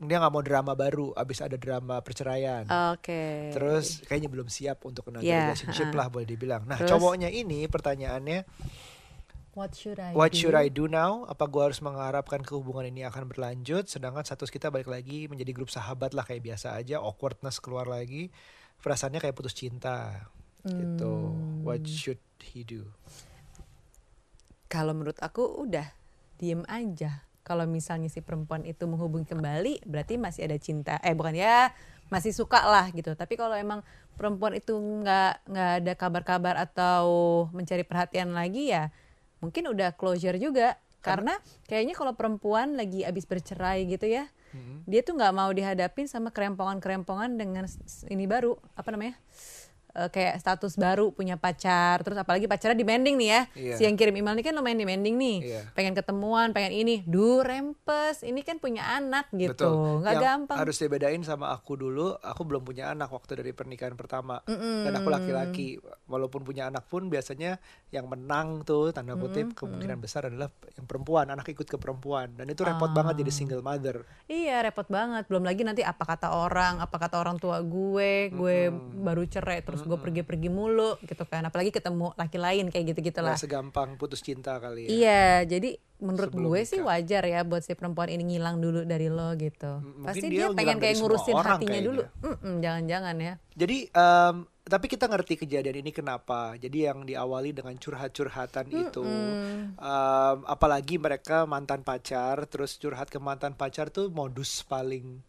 dia 0.00 0.16
nggak 0.16 0.32
mau 0.32 0.40
drama 0.40 0.72
baru 0.72 1.12
abis 1.12 1.44
ada 1.44 1.60
drama 1.60 2.00
perceraian. 2.00 2.64
Oke. 2.96 3.52
Terus 3.52 4.00
kayaknya 4.08 4.32
belum 4.32 4.48
siap 4.48 4.80
untuk 4.88 5.12
another 5.12 5.28
Iya, 5.28 5.52
relationship 5.52 5.92
ha-ha. 5.92 5.98
lah 6.00 6.06
boleh 6.08 6.24
dibilang. 6.24 6.64
Nah, 6.64 6.80
Terus? 6.80 6.88
cowoknya 6.88 7.28
ini 7.28 7.68
pertanyaannya, 7.68 8.48
what 9.52 9.76
should 9.76 10.00
I 10.00 10.16
what 10.16 10.32
do? 10.32 10.40
should 10.40 10.56
I 10.56 10.72
do 10.72 10.88
now? 10.88 11.28
Apa 11.28 11.44
gua 11.52 11.68
harus 11.68 11.84
mengharapkan 11.84 12.40
ke 12.40 12.56
hubungan 12.56 12.88
ini 12.88 13.04
akan 13.04 13.28
berlanjut? 13.28 13.92
Sedangkan 13.92 14.24
status 14.24 14.48
kita 14.48 14.72
balik 14.72 14.88
lagi 14.88 15.28
menjadi 15.28 15.52
grup 15.52 15.68
sahabat 15.68 16.16
lah 16.16 16.24
kayak 16.24 16.48
biasa 16.48 16.80
aja. 16.80 16.96
Awkwardness 17.04 17.60
keluar 17.60 17.84
lagi. 17.84 18.32
Perasaannya 18.80 19.20
kayak 19.20 19.36
putus 19.36 19.52
cinta. 19.52 20.32
Gitu. 20.64 21.12
Hmm. 21.12 21.60
What 21.60 21.84
should 21.84 22.24
he 22.40 22.64
do? 22.64 22.88
Kalau 24.64 24.96
menurut 24.96 25.20
aku 25.20 25.44
udah 25.60 25.92
diem 26.40 26.64
aja. 26.64 27.20
Kalau 27.44 27.68
misalnya 27.68 28.08
si 28.08 28.24
perempuan 28.24 28.64
itu 28.64 28.88
menghubungi 28.88 29.28
kembali, 29.28 29.84
berarti 29.84 30.16
masih 30.16 30.48
ada 30.48 30.56
cinta. 30.56 30.96
Eh 31.04 31.12
bukan 31.12 31.36
ya, 31.36 31.76
masih 32.08 32.32
suka 32.32 32.64
lah 32.64 32.88
gitu. 32.96 33.12
Tapi 33.12 33.36
kalau 33.36 33.52
emang 33.52 33.84
perempuan 34.16 34.56
itu 34.56 34.72
nggak 34.72 35.48
nggak 35.48 35.70
ada 35.84 35.92
kabar-kabar 35.96 36.54
atau 36.56 37.04
mencari 37.52 37.84
perhatian 37.84 38.32
lagi 38.32 38.72
ya, 38.72 38.88
mungkin 39.44 39.68
udah 39.68 39.92
closure 39.96 40.40
juga. 40.40 40.80
Karena 41.00 41.32
kayaknya 41.64 41.96
kalau 41.96 42.12
perempuan 42.12 42.76
lagi 42.76 43.04
abis 43.04 43.24
bercerai 43.24 43.88
gitu 43.88 44.04
ya, 44.04 44.28
Hmm. 44.50 44.82
dia 44.82 44.98
tuh 45.06 45.14
nggak 45.14 45.30
mau 45.30 45.46
dihadapin 45.54 46.10
sama 46.10 46.34
kerempongan-kerempongan 46.34 47.38
dengan 47.38 47.70
ini 48.10 48.26
baru 48.26 48.58
apa 48.74 48.90
namanya 48.90 49.14
Eh, 49.90 50.06
kayak 50.06 50.38
status 50.38 50.78
baru 50.78 51.10
punya 51.10 51.34
pacar 51.34 51.98
terus 52.00 52.14
apalagi 52.14 52.46
pacarnya 52.46 52.78
demanding 52.78 53.18
nih 53.18 53.28
ya 53.28 53.40
Iya. 53.58 53.74
si 53.74 53.82
yang 53.82 53.98
kirim 53.98 54.14
email 54.14 54.38
ini 54.38 54.44
kan 54.46 54.54
lumayan 54.54 54.78
demanding 54.78 55.18
nih 55.18 55.38
Iya. 55.42 55.60
pengen 55.74 55.98
ketemuan 55.98 56.54
pengen 56.54 56.70
ini 56.70 57.02
du 57.02 57.42
rempes 57.42 58.22
ini 58.22 58.46
kan 58.46 58.62
punya 58.62 58.86
anak 58.86 59.26
gitu 59.34 59.98
nggak 59.98 60.14
gampang 60.14 60.58
Harus 60.60 60.76
dibedain 60.76 61.18
sama 61.22 61.50
aku 61.50 61.74
dulu. 61.74 62.12
Aku 62.20 62.44
belum 62.44 62.62
punya 62.62 62.92
anak 62.92 63.08
waktu 63.08 63.40
dari 63.40 63.50
pernikahan 63.50 63.96
pertama. 63.96 64.44
Dan 64.46 64.92
aku 64.92 65.08
laki-laki. 65.08 65.80
Walaupun 66.04 66.44
punya 66.44 66.68
anak 66.68 66.84
pun 66.84 67.08
biasanya 67.08 67.56
yang 67.88 68.06
menang 68.06 68.60
tuh 68.60 68.92
tanda 68.92 69.16
kutip 69.16 69.56
kemungkinan 69.56 69.96
besar 69.96 70.28
adalah 70.28 70.52
yang 70.76 70.84
perempuan. 70.84 71.32
Anak 71.32 71.48
ikut 71.48 71.64
ke 71.64 71.80
perempuan. 71.80 72.36
Dan 72.36 72.52
itu 72.52 72.60
repot 72.60 72.92
banget 72.92 73.18
jadi 73.18 73.32
single 73.32 73.64
mother. 73.64 74.04
iya 74.26 74.60
repot 74.60 74.86
banget 74.86 75.26
belum 75.26 75.42
lagi 75.42 75.64
nanti 75.64 75.82
apa 75.82 76.04
kata 76.06 76.30
orang 76.30 76.78
apa 76.78 76.96
kata 76.96 77.16
orang 77.18 77.36
tua 77.36 77.58
gue 77.64 78.30
gue 78.30 78.58
baru 79.00 79.24
cerai 79.26 79.64
terus 79.64 79.79
gue 79.82 79.98
pergi-pergi 79.98 80.48
mulu 80.48 80.96
gitu 81.00 81.22
kan 81.22 81.42
apalagi 81.42 81.70
ketemu 81.70 82.12
laki 82.14 82.36
lain 82.36 82.64
kayak 82.68 82.84
gitu 82.90 83.00
gitulah 83.06 83.32
Nggak 83.32 83.42
segampang 83.42 83.94
putus 83.94 84.20
cinta 84.20 84.56
kali 84.56 84.84
ya. 84.84 84.90
Iya, 84.90 85.24
jadi 85.48 85.70
menurut 85.98 86.32
Sebelum 86.32 86.46
gue 86.46 86.60
sih 86.64 86.78
nikah. 86.78 86.88
wajar 86.90 87.22
ya 87.24 87.40
buat 87.42 87.60
si 87.60 87.72
perempuan 87.72 88.08
ini 88.08 88.24
ngilang 88.26 88.56
dulu 88.56 88.82
dari 88.82 89.06
lo 89.06 89.32
gitu. 89.34 89.78
M- 89.78 90.02
Pasti 90.02 90.24
mungkin 90.24 90.30
dia, 90.30 90.40
dia 90.42 90.56
pengen 90.56 90.76
kayak 90.78 90.96
ngurusin 90.96 91.34
hatinya 91.36 91.58
kayaknya. 91.70 91.84
dulu. 91.84 92.02
Jangan-jangan 92.56 93.16
ya. 93.18 93.34
Jadi 93.52 93.76
em, 93.86 94.36
tapi 94.62 94.86
kita 94.86 95.04
ngerti 95.04 95.34
kejadian 95.36 95.76
ini 95.78 95.90
kenapa. 95.90 96.56
Jadi 96.56 96.78
yang 96.82 97.04
diawali 97.04 97.52
dengan 97.52 97.74
curhat-curhatan 97.74 98.66
itu, 98.70 99.04
em, 99.76 100.36
apalagi 100.44 100.96
mereka 100.96 101.44
mantan 101.44 101.82
pacar, 101.82 102.46
terus 102.46 102.76
curhat 102.76 103.06
ke 103.06 103.18
mantan 103.18 103.52
pacar 103.52 103.88
tuh 103.88 104.08
modus 104.08 104.62
paling 104.62 105.20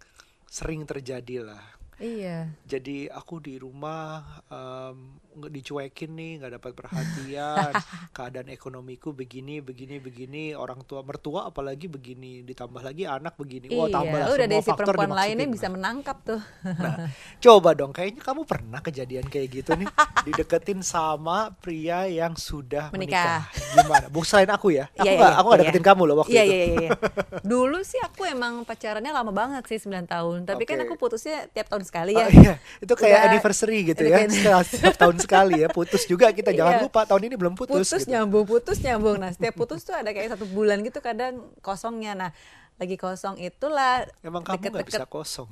sering 0.45 0.83
terjadi 0.83 1.43
lah. 1.45 1.63
Iya. 2.01 2.49
Jadi 2.65 3.05
aku 3.05 3.37
di 3.37 3.61
rumah 3.61 4.41
nggak 4.49 5.30
dicuekin 5.33 6.11
nih, 6.11 6.31
nggak 6.37 6.51
dapat 6.55 6.71
perhatian, 6.73 7.71
keadaan 8.15 8.47
ekonomiku 8.47 9.11
begini, 9.11 9.59
begini, 9.59 9.97
begini, 9.97 10.43
orang 10.51 10.83
tua 10.83 11.01
mertua 11.01 11.47
apalagi 11.47 11.85
begini, 11.85 12.43
ditambah 12.43 12.81
lagi 12.81 13.03
anak 13.03 13.35
begini. 13.35 13.71
Wah 13.71 13.87
tambah 13.87 14.11
iya, 14.13 14.25
udah 14.25 14.35
semua 14.35 14.43
dari 14.43 14.55
si 14.57 14.69
faktor 14.69 14.85
perempuan 14.91 15.11
lainnya 15.13 15.47
bisa 15.47 15.67
menangkap 15.67 16.17
tuh. 16.21 16.41
Nah, 16.61 17.07
coba 17.39 17.69
dong, 17.71 17.91
kayaknya 17.91 18.21
kamu 18.21 18.41
pernah 18.43 18.79
kejadian 18.79 19.25
kayak 19.25 19.47
gitu 19.53 19.71
nih, 19.73 19.87
dideketin 20.27 20.79
sama 20.81 21.55
pria 21.55 22.05
yang 22.05 22.35
sudah 22.35 22.91
Menikah. 22.91 23.47
menikah. 23.47 23.79
Gimana? 23.79 24.05
Bukan 24.09 24.27
selain 24.27 24.51
aku 24.51 24.67
ya, 24.71 24.91
aku 24.91 25.07
Iya, 25.07 25.11
nggak, 25.15 25.31
iya, 25.31 25.39
aku 25.39 25.45
nggak 25.47 25.57
iya. 25.57 25.65
deketin 25.69 25.85
kamu 25.85 26.01
loh 26.03 26.15
waktu 26.19 26.31
Iya, 26.33 26.43
itu. 26.43 26.51
iya, 26.51 26.65
iya, 26.65 26.77
iya. 26.81 26.89
Dulu 27.51 27.79
sih 27.81 27.99
aku 28.01 28.27
emang 28.27 28.61
pacarannya 28.63 29.11
lama 29.11 29.31
banget 29.31 29.63
sih 29.65 29.79
9 29.79 30.05
tahun. 30.05 30.37
Tapi 30.43 30.63
kan 30.65 30.77
Oke. 30.77 30.85
aku 30.85 30.93
putusnya 30.97 31.47
tiap 31.49 31.71
tahun 31.71 31.87
sekali 31.87 32.13
Oh, 32.13 32.21
ya. 32.21 32.27
iya, 32.27 32.53
itu 32.79 32.93
kayak 32.93 33.15
Udah- 33.15 33.27
anniversary 33.31 33.79
gitu 33.87 34.03
ya, 34.03 34.27
setiap 34.61 34.97
tahun 34.97 35.20
sekali 35.21 35.53
ya, 35.57 35.67
putus 35.67 36.03
juga 36.03 36.29
kita 36.29 36.49
jangan 36.49 36.75
Iya. 36.75 36.83
lupa 36.83 37.01
tahun 37.03 37.23
ini 37.23 37.35
belum 37.35 37.53
putus. 37.53 37.85
putus 37.85 38.01
gitu. 38.01 38.11
nyambung 38.11 38.43
putus 38.43 38.77
nyambung 38.79 39.17
nah 39.17 39.29
setiap 39.29 39.53
putus 39.53 39.81
tuh 39.81 39.93
ada 39.93 40.09
kayak 40.09 40.31
satu 40.31 40.45
bulan 40.45 40.79
gitu 40.79 40.99
kadang 40.99 41.33
kosongnya 41.59 42.13
nah 42.13 42.31
lagi 42.75 42.95
kosong 42.95 43.37
itulah 43.37 44.09
Emang 44.19 44.41
kamu 44.41 44.73
nggak 44.73 44.89
bisa 44.89 45.05
kosong, 45.05 45.45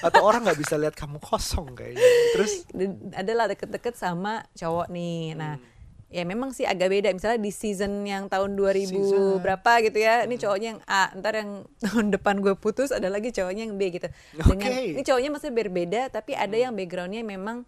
atau 0.00 0.20
orang 0.20 0.42
nggak 0.42 0.58
bisa 0.58 0.74
lihat 0.74 0.92
kamu 0.92 1.22
kosong 1.22 1.70
kayaknya. 1.70 2.02
Terus 2.32 2.52
adalah 3.12 3.46
deket-deket 3.46 3.94
sama 3.94 4.42
cowok 4.52 4.90
nih. 4.90 5.38
Nah, 5.38 5.54
Hmm. 5.54 5.70
ya 6.10 6.22
memang 6.24 6.50
sih 6.50 6.62
agak 6.62 6.90
beda. 6.90 7.08
Misalnya 7.10 7.38
di 7.38 7.50
season 7.50 8.02
yang 8.02 8.26
tahun 8.26 8.54
2000 8.54 8.90
Season. 8.90 9.38
berapa 9.38 9.70
gitu 9.82 9.98
ya. 9.98 10.14
Hmm. 10.16 10.26
Ini 10.26 10.36
cowoknya 10.36 10.68
yang 10.68 10.80
A, 10.84 11.02
ntar 11.14 11.34
yang 11.36 11.50
tahun 11.86 12.06
depan 12.10 12.34
gue 12.40 12.54
putus 12.54 12.90
ada 12.90 13.06
lagi 13.06 13.30
cowoknya 13.30 13.62
yang 13.64 13.74
B 13.76 13.82
gitu. 13.92 14.08
Dengan. 14.34 14.66
Hmm. 14.66 14.90
ini 14.90 15.02
cowoknya 15.04 15.30
masih 15.30 15.50
berbeda 15.52 16.10
tapi 16.10 16.34
ada 16.34 16.54
yang 16.54 16.70
backgroundnya 16.72 17.22
memang 17.22 17.62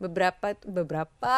beberapa 0.00 0.56
beberapa 0.64 1.36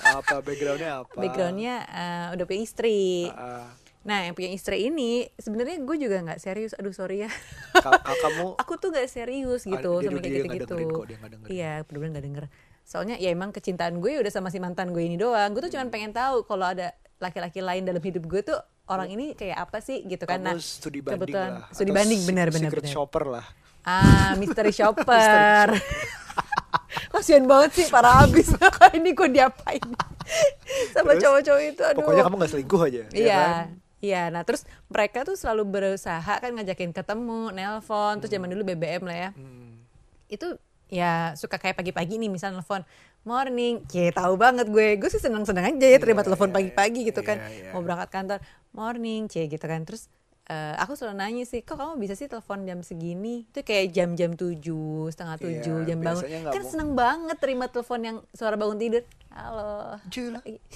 apa 0.00 0.34
backgroundnya 0.38 0.90
apa? 1.00 1.16
backgroundnya 1.16 1.74
eh, 1.82 2.26
udah 2.32 2.44
punya 2.44 2.62
istri. 2.62 3.26
Ah, 3.28 3.66
Nah, 3.98 4.24
yang 4.24 4.32
punya 4.32 4.48
istri 4.48 4.88
ini 4.88 5.28
sebenarnya 5.34 5.80
gue 5.80 5.96
juga 5.98 6.16
nggak 6.22 6.38
serius. 6.38 6.72
Aduh 6.72 6.92
sorry 6.92 7.24
ya. 7.24 7.30
ka- 7.74 7.92
ka- 7.98 8.16
kamu 8.18 8.56
aku 8.62 8.72
tuh 8.76 8.88
gak 8.88 9.04
serius 9.06 9.66
gitu 9.66 9.90
dia- 9.98 10.08
sama 10.08 10.16
dia 10.16 10.30
kayak 10.30 10.44
nggak 10.46 10.56
nggak 10.56 11.30
dengerin. 11.34 11.50
Iya, 11.50 11.72
bener-bener 11.82 12.10
gak 12.10 12.24
denger. 12.24 12.44
Soalnya 12.84 13.16
ya 13.16 13.28
emang 13.28 13.50
kecintaan 13.50 13.98
gue 13.98 14.16
udah 14.16 14.30
sama 14.30 14.48
si 14.48 14.56
mantan 14.56 14.92
gue 14.92 15.02
ini 15.02 15.16
doang. 15.16 15.52
Gue 15.52 15.60
tuh 15.62 15.68
Hmm. 15.70 15.82
cuma 15.82 15.92
pengen 15.92 16.12
tahu 16.14 16.40
kalau 16.42 16.64
ada 16.66 16.92
laki-laki 17.18 17.60
lain 17.60 17.84
dalam 17.84 18.00
hidup 18.00 18.24
gue 18.24 18.40
tuh 18.42 18.56
orang 18.86 19.08
ini 19.10 19.34
kayak 19.34 19.60
apa 19.60 19.78
sih 19.78 20.00
gitu 20.02 20.24
kan. 20.24 20.40
Nah, 20.40 20.56
studi 20.56 21.00
banding 21.00 21.28
kebetulan 21.28 21.50
lah. 21.52 21.68
studi 21.68 21.90
banding 21.92 22.20
se- 22.22 22.26
benar 22.26 22.48
benar 22.48 22.70
secret 22.70 22.82
benar. 22.82 22.94
shopper 22.94 23.24
lah. 23.28 23.44
Ah, 23.82 24.32
mystery 24.34 24.72
shopper. 24.78 25.68
Kasian 27.10 27.44
banget 27.48 27.70
sih 27.74 27.86
para 27.88 28.24
habis. 28.24 28.48
ini 28.98 29.12
gue 29.12 29.28
diapain 29.28 29.82
sama 30.92 31.16
cowok-cowok 31.16 31.62
itu. 31.64 31.82
Aduh. 31.82 31.98
Pokoknya 32.04 32.22
kamu 32.26 32.34
nggak 32.36 32.50
selingkuh 32.52 32.80
aja. 32.84 33.02
ya 33.08 33.08
Iya. 33.12 33.38
kan? 33.40 33.66
Iya, 33.98 34.22
nah 34.30 34.46
terus 34.46 34.62
mereka 34.86 35.26
tuh 35.26 35.34
selalu 35.34 35.66
berusaha 35.66 36.22
kan 36.38 36.50
ngajakin 36.54 36.94
ketemu, 36.94 37.50
nelpon, 37.50 38.22
terus 38.22 38.30
zaman 38.30 38.46
dulu 38.46 38.62
BBM 38.62 39.02
lah 39.02 39.16
ya. 39.18 39.30
Hmm. 39.34 39.82
Itu 40.30 40.54
ya 40.86 41.34
suka 41.34 41.58
kayak 41.58 41.76
pagi-pagi 41.76 42.14
nih 42.16 42.30
misal 42.30 42.54
nelpon 42.54 42.86
morning, 43.26 43.84
cie 43.90 44.08
tahu 44.08 44.38
banget 44.40 44.70
gue, 44.70 44.96
gue 44.96 45.10
sih 45.10 45.20
seneng-seneng 45.20 45.76
aja 45.76 45.86
ya 45.90 45.98
terima 46.00 46.22
Iya, 46.22 46.32
telepon 46.32 46.48
iya, 46.48 46.54
pagi-pagi 46.54 47.00
gitu 47.10 47.20
kan, 47.20 47.36
iya, 47.36 47.50
iya. 47.68 47.70
mau 47.76 47.82
berangkat 47.84 48.08
kantor 48.08 48.38
morning, 48.72 49.28
cie 49.28 49.50
gitu 49.50 49.66
kan, 49.66 49.84
terus 49.84 50.08
eh, 50.48 50.74
aku 50.76 50.92
selalu 50.92 51.14
nanya 51.14 51.44
sih, 51.44 51.60
kok 51.60 51.76
kamu 51.76 51.96
bisa 51.96 52.12
sih 52.12 52.24
telepon 52.24 52.64
jam 52.64 52.80
segini? 52.80 53.44
Itu 53.46 53.60
kayak 53.60 53.92
jam-jam 53.92 54.32
tujuh, 54.32 55.08
setengah 55.08 55.36
Iya, 55.36 55.44
tujuh, 55.60 55.76
jam 55.84 55.98
bangun. 56.00 56.24
Kan 56.24 56.58
mau- 56.58 56.66
seneng 56.66 56.90
banget 56.92 57.36
terima 57.36 57.64
telepon 57.66 58.00
yang 58.00 58.16
suara 58.32 58.56
bangun 58.56 58.76
tidur. 58.76 59.04
Halo. 59.30 60.00
Jul. 60.08 60.34
I- 60.42 60.60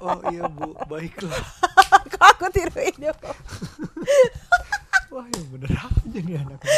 Oh 0.00 0.20
iya 0.28 0.44
bu, 0.44 0.76
baiklah. 0.84 1.32
kok 2.12 2.24
aku 2.28 2.46
tiruin 2.50 2.92
ya? 3.00 3.14
Wah 5.08 5.24
yang 5.24 5.46
bener 5.48 5.70
aja 5.72 6.18
nih 6.18 6.36
anaknya. 6.36 6.74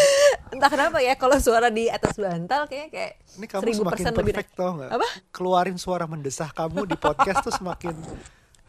Entah 0.52 0.68
kenapa 0.68 0.98
ya, 1.00 1.16
kalau 1.16 1.40
suara 1.40 1.66
di 1.66 1.88
atas 1.88 2.14
bantal 2.14 2.68
kayaknya 2.68 2.88
kayak 2.88 3.12
Ini 3.34 3.46
kamu 3.48 3.62
seribu 3.64 3.80
semakin 3.80 3.92
persen 3.96 4.12
lebih 4.14 4.34
perfect 4.36 4.52
tau 4.54 4.70
nggak? 4.76 4.90
Apa? 4.92 5.08
Keluarin 5.32 5.74
suara 5.74 6.04
mendesah 6.04 6.52
kamu 6.52 6.86
di 6.86 6.94
podcast 6.94 7.40
tuh 7.42 7.50
semakin. 7.50 7.96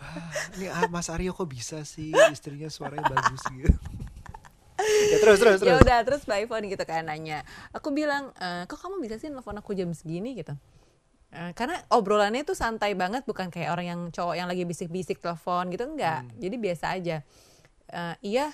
"Ah, 0.07 0.31
ini 0.55 0.65
ah, 0.67 0.87
Mas 0.87 1.11
Aryo 1.11 1.31
kok 1.31 1.45
bisa 1.45 1.83
sih 1.83 2.15
istrinya 2.31 2.71
suaranya 2.71 3.11
bagus 3.11 3.43
gitu. 3.43 3.67
ya 5.11 5.17
terus 5.19 5.37
terus 5.41 5.59
ya 5.59 5.73
terus. 5.73 5.81
udah 5.83 5.99
terus 6.05 6.21
by 6.23 6.45
phone 6.45 6.69
gitu 6.69 6.83
kan 6.85 7.03
nanya 7.03 7.41
aku 7.73 7.89
bilang 7.91 8.31
"Eh, 8.37 8.63
kok 8.65 8.77
kamu 8.77 9.01
bisa 9.01 9.17
sih 9.17 9.27
nelfon 9.27 9.57
aku 9.57 9.75
jam 9.75 9.91
segini 9.91 10.33
gitu 10.33 10.55
Eh, 11.27 11.51
karena 11.59 11.75
obrolannya 11.91 12.47
tuh 12.47 12.55
santai 12.55 12.95
banget 12.95 13.27
bukan 13.27 13.51
kayak 13.51 13.75
orang 13.75 13.85
yang 13.91 14.01
cowok 14.15 14.39
yang 14.39 14.47
lagi 14.47 14.63
bisik-bisik 14.63 15.19
telepon 15.19 15.67
gitu 15.69 15.83
enggak 15.83 16.23
Hmm. 16.23 16.39
jadi 16.39 16.55
biasa 16.55 16.85
aja 16.95 17.17
Eh, 17.87 18.15
iya 18.35 18.51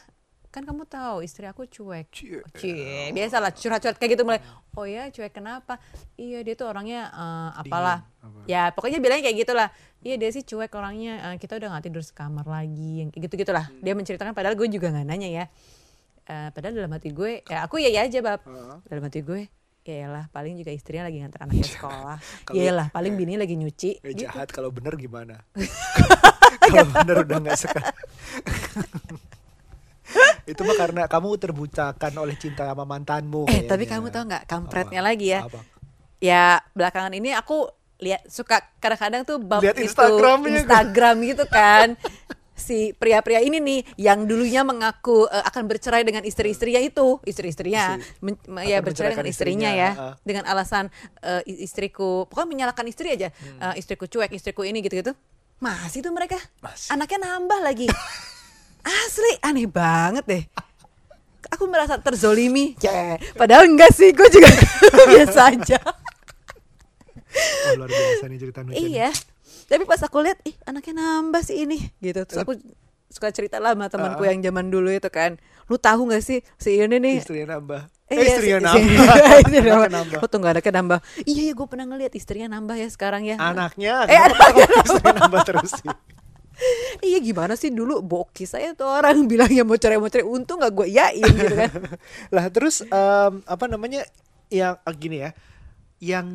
kan 0.54 0.62
kamu 0.62 0.86
tahu 0.86 1.20
istri 1.20 1.44
aku 1.44 1.66
cuek 1.66 2.08
Cie. 2.08 2.46
Cie, 2.54 3.10
biasa 3.10 3.36
lah 3.38 3.50
curhat-curhat 3.50 3.98
kayak 3.98 4.14
gitu 4.14 4.22
mulai 4.22 4.38
oh 4.72 4.86
ya 4.86 5.10
cuek 5.10 5.34
kenapa 5.34 5.82
iya 6.14 6.40
dia 6.40 6.54
tuh 6.54 6.70
orangnya 6.70 7.10
eh, 7.10 7.50
apalah 7.58 8.06
apa? 8.16 8.46
ya 8.46 8.70
pokoknya 8.70 9.00
bilangnya 9.00 9.26
kayak 9.26 9.38
gitulah 9.42 9.70
iya 10.00 10.14
dia 10.14 10.30
sih 10.30 10.42
cuek 10.42 10.70
orangnya 10.72 11.14
eh, 11.26 11.38
kita 11.38 11.58
udah 11.58 11.74
nggak 11.74 11.84
tidur 11.84 12.02
sekamar 12.02 12.46
lagi 12.46 13.02
yang 13.02 13.10
kayak 13.10 13.26
gitu 13.26 13.42
gitulah 13.42 13.66
Hmm. 13.66 13.82
dia 13.82 13.94
menceritakan 13.94 14.32
padahal 14.32 14.54
gue 14.54 14.70
juga 14.70 14.88
nggak 14.90 15.06
nanya 15.06 15.30
ya 15.34 15.46
Eh, 16.24 16.50
padahal 16.50 16.72
dalam 16.78 16.88
hati 16.90 17.12
gue 17.12 17.44
ya 17.44 17.68
aku 17.68 17.76
ya 17.78 17.92
ya 17.92 18.06
aja 18.06 18.20
bab 18.20 18.40
Heeh. 18.42 18.78
dalam 18.86 19.04
hati 19.04 19.20
gue 19.20 19.52
ya 19.84 20.08
lah 20.08 20.30
paling 20.30 20.56
juga 20.56 20.72
istrinya 20.72 21.04
lagi 21.04 21.20
nganter 21.20 21.42
anaknya 21.42 21.68
sekolah 21.68 22.16
Kalau- 22.48 22.56
ya 22.58 22.72
lah 22.72 22.88
paling 22.90 23.18
bini 23.18 23.36
lagi 23.36 23.58
nyuci 23.58 24.00
Eh, 24.00 24.14
gitu. 24.14 24.24
jahat 24.24 24.48
kalau 24.48 24.70
bener 24.70 24.96
gimana? 24.96 25.44
kalau 26.64 26.88
bener 26.96 27.28
udah 27.28 27.38
nggak 27.42 27.60
suka. 27.60 27.82
Itu 30.46 30.62
mah 30.62 30.76
karena 30.76 31.02
kamu 31.06 31.28
terbutakan 31.38 32.14
oleh 32.18 32.36
cinta 32.36 32.64
sama 32.64 32.84
mantanmu. 32.84 33.48
eh 33.48 33.64
tapi 33.64 33.84
kayaknya. 33.84 33.92
kamu 33.94 34.06
tau 34.10 34.24
nggak 34.26 34.44
kampretnya 34.46 35.00
Apa? 35.00 35.08
lagi 35.08 35.28
ya 35.30 35.40
Apa? 35.42 35.60
ya 36.20 36.44
belakangan 36.72 37.14
ini 37.14 37.32
aku 37.32 37.68
lihat 37.98 38.28
suka 38.28 38.60
kadang-kadang 38.78 39.24
tuh 39.24 39.38
bab 39.38 39.60
Lihat 39.60 39.76
itu 39.76 39.88
Instagramnya 39.88 40.44
kan? 40.44 40.60
Instagram 40.60 41.16
gitu 41.24 41.44
kan 41.46 41.88
si 42.54 42.94
pria-pria 42.94 43.40
ini 43.40 43.58
nih 43.58 43.80
yang 43.98 44.24
dulunya 44.24 44.62
mengaku 44.62 45.26
eh, 45.26 45.44
akan 45.44 45.64
bercerai 45.66 46.02
dengan 46.02 46.22
istri-istrinya 46.22 46.80
itu 46.80 47.18
istri-istrinya 47.22 47.98
Si- 47.98 48.20
men- 48.20 48.40
ya 48.62 48.78
bercerai 48.78 49.12
dengan 49.12 49.26
istrinya 49.26 49.72
istrinya, 49.72 49.96
ya 49.96 50.12
ah. 50.12 50.14
dengan 50.22 50.44
alasan 50.46 50.92
i- 51.44 51.60
istriku 51.62 52.28
pokoknya 52.28 52.48
menyalahkan 52.48 52.86
istri 52.86 53.10
aja 53.10 53.32
Eh, 53.34 53.74
istriku 53.76 54.06
cuek 54.06 54.32
istriku 54.32 54.62
ini 54.62 54.80
gitu-gitu 54.80 55.16
masih 55.58 56.00
tuh 56.00 56.12
mereka 56.12 56.36
Masih. 56.60 56.92
anaknya 56.92 57.20
nambah 57.26 57.60
lagi 57.60 57.88
asli 58.84 59.32
aneh 59.40 59.66
banget 59.66 60.24
deh 60.24 60.44
aku 61.46 61.66
merasa 61.66 61.98
terzolimi 61.98 62.76
ya 62.78 63.16
padahal 63.34 63.66
enggak 63.66 63.90
sih 63.90 64.10
gue 64.10 64.28
juga 64.28 64.50
biasa 65.10 65.40
aja 65.50 65.80
Oh, 67.34 67.74
luar 67.76 67.90
biasa 67.90 68.24
nih 68.26 68.38
cerita 68.40 68.62
Nucan. 68.62 68.78
iya 68.78 69.10
tapi 69.66 69.84
pas 69.84 69.98
aku 70.00 70.22
lihat 70.22 70.38
ih 70.44 70.54
anaknya 70.64 70.94
nambah 70.96 71.42
sih 71.42 71.66
ini 71.66 71.82
gitu 71.98 72.22
terus 72.24 72.38
aku 72.38 72.54
suka 73.10 73.30
cerita 73.30 73.58
lah 73.58 73.74
sama 73.74 73.90
temanku 73.90 74.22
Ah. 74.22 74.30
yang 74.30 74.42
zaman 74.44 74.70
dulu 74.70 74.90
itu 74.90 75.10
kan 75.10 75.42
lu 75.66 75.76
tahu 75.76 76.06
nggak 76.06 76.22
sih 76.22 76.46
si 76.56 76.78
ini 76.78 76.94
nih 76.96 77.16
Istrinya 77.20 77.58
nambah. 77.58 77.82
Eh, 78.06 78.12
Eh, 78.12 78.18
iya, 78.20 78.28
istrinya 78.28 78.60
si- 78.60 78.64
nambah. 78.84 79.16
istrinya 79.42 79.42
Anaknya 79.42 79.64
nambah. 79.64 79.90
nambah. 79.90 80.20
Lu 80.20 80.28
tunggu 80.28 80.48
anaknya 80.48 80.74
nambah. 80.76 81.00
Iya, 81.24 81.42
iya 81.42 81.54
gue 81.56 81.66
pernah 81.66 81.86
ngeliat 81.88 82.14
istrinya 82.14 82.48
nambah 82.52 82.76
ya 82.76 82.88
sekarang 82.88 83.22
ya. 83.24 83.36
Anaknya, 83.40 83.94
Eh, 84.04 84.18
kenapa 84.20 84.46
kamu 84.52 84.84
istrinya 84.84 85.14
nambah 85.24 85.42
terus 85.44 85.72
sih? 85.74 85.90
Iya 87.02 87.18
gimana 87.20 87.54
sih 87.54 87.70
dulu 87.70 88.00
bokis 88.00 88.54
saya 88.54 88.72
tuh 88.74 88.86
orang 88.86 89.26
bilangnya 89.32 89.66
mau 89.66 89.76
cerai 89.76 89.98
mau 89.98 90.08
cerai 90.08 90.24
untung 90.24 90.62
gak 90.62 90.72
gue 90.72 90.88
yain 90.88 91.26
gitu 91.26 91.56
kan. 91.56 91.72
lah 92.36 92.46
terus 92.48 92.82
em, 92.84 93.34
apa 93.44 93.66
namanya 93.66 94.06
yang 94.48 94.78
ah, 94.80 94.94
gini 94.94 95.18
ya, 95.20 95.34
yang 95.98 96.28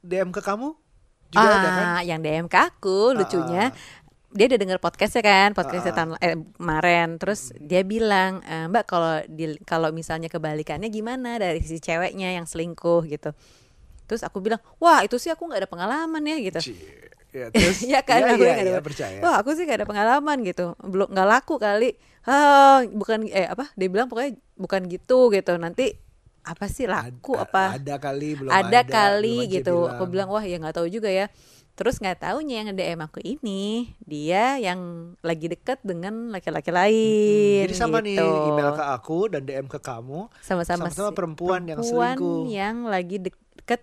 DM 0.00 0.28
ke 0.28 0.40
kamu 0.40 0.76
juga 1.32 1.48
ada 1.48 1.68
kan? 1.68 1.84
ah, 1.88 2.02
yang 2.04 2.20
DM 2.20 2.46
ke 2.46 2.58
aku 2.60 3.16
lucunya 3.16 3.72
dia 4.28 4.48
udah 4.48 4.60
denger 4.60 4.78
podcastnya 4.80 5.20
kan 5.20 5.48
podcastnya 5.52 5.92
Ah. 5.92 5.96
tahun 5.98 6.10
eh, 6.18 6.36
kemarin 6.56 7.08
terus 7.16 7.52
dia 7.54 7.80
bilang 7.82 8.40
"Eh, 8.42 8.64
mbak 8.66 8.84
kalau 8.84 9.20
di 9.24 9.56
kalau 9.64 9.92
misalnya 9.92 10.28
kebalikannya 10.28 10.88
gimana 10.88 11.36
dari 11.36 11.60
si 11.60 11.76
ceweknya 11.76 12.32
yang 12.32 12.44
selingkuh 12.44 13.08
gitu 13.08 13.32
terus 14.04 14.20
aku 14.20 14.40
bilang 14.40 14.60
wah 14.76 15.00
itu 15.00 15.16
sih 15.16 15.28
aku 15.28 15.44
nggak 15.44 15.64
ada 15.64 15.68
pengalaman 15.68 16.20
ya 16.22 16.36
gitu 16.42 16.60
Cie. 16.60 16.76
Ya, 17.32 17.48
terus, 17.48 17.80
Iya 17.88 18.00
kan 18.00 18.20
iya, 18.20 18.30
aku 18.30 18.44
ada 18.44 18.62
iya, 18.70 18.80
percaya. 18.80 19.18
wah 19.18 19.40
aku 19.40 19.52
sih 19.52 19.64
gak 19.64 19.80
ada 19.80 19.88
pengalaman 19.88 20.38
gitu 20.42 20.76
belum 20.78 21.08
nggak 21.08 21.28
laku 21.30 21.56
kali 21.56 21.96
ah 22.22 22.84
bukan 22.86 23.24
eh 23.26 23.44
apa 23.46 23.72
dia 23.72 23.88
bilang 23.88 24.06
pokoknya 24.06 24.32
bukan 24.54 24.84
gitu 24.86 25.26
gitu 25.28 25.52
nanti 25.56 25.96
apa 26.42 26.66
sih 26.66 26.84
laku 26.84 27.34
Ada- 27.34 27.48
apa 27.48 27.62
Ada 27.74 27.94
kali 27.96 28.28
belum 28.34 28.50
ada, 28.50 28.68
ada. 28.78 28.80
kali 28.84 29.36
belum 29.42 29.54
gitu 29.54 29.74
aku 29.88 30.04
bilang 30.06 30.28
wah 30.28 30.40
ya 30.40 30.56
nggak 30.56 30.76
tahu 30.76 30.86
juga 30.86 31.08
ya 31.08 31.26
terus 31.72 31.96
nggak 31.96 32.20
taunya 32.20 32.60
yang 32.60 32.76
DM 32.76 33.00
aku 33.00 33.18
ini 33.18 33.88
dia 33.98 34.60
yang 34.60 34.78
lagi 35.18 35.48
deket 35.48 35.80
dengan 35.80 36.28
laki-laki 36.28 36.68
lain 36.68 37.64
Jadi 37.64 37.74
sama 37.74 37.98
nih 37.98 38.12
gitu. 38.14 38.28
email 38.46 38.70
ke 38.70 38.84
aku 38.84 39.18
dan 39.26 39.40
DM 39.40 39.66
ke 39.66 39.80
kamu. 39.80 40.28
sama-sama 40.38 40.86
si- 40.86 41.00
perempuan 41.10 41.64
yang 41.64 41.80
perempuan 41.80 42.12
selingkuh. 42.12 42.40
yang 42.46 42.76
lagi 42.84 43.16
deket 43.18 43.40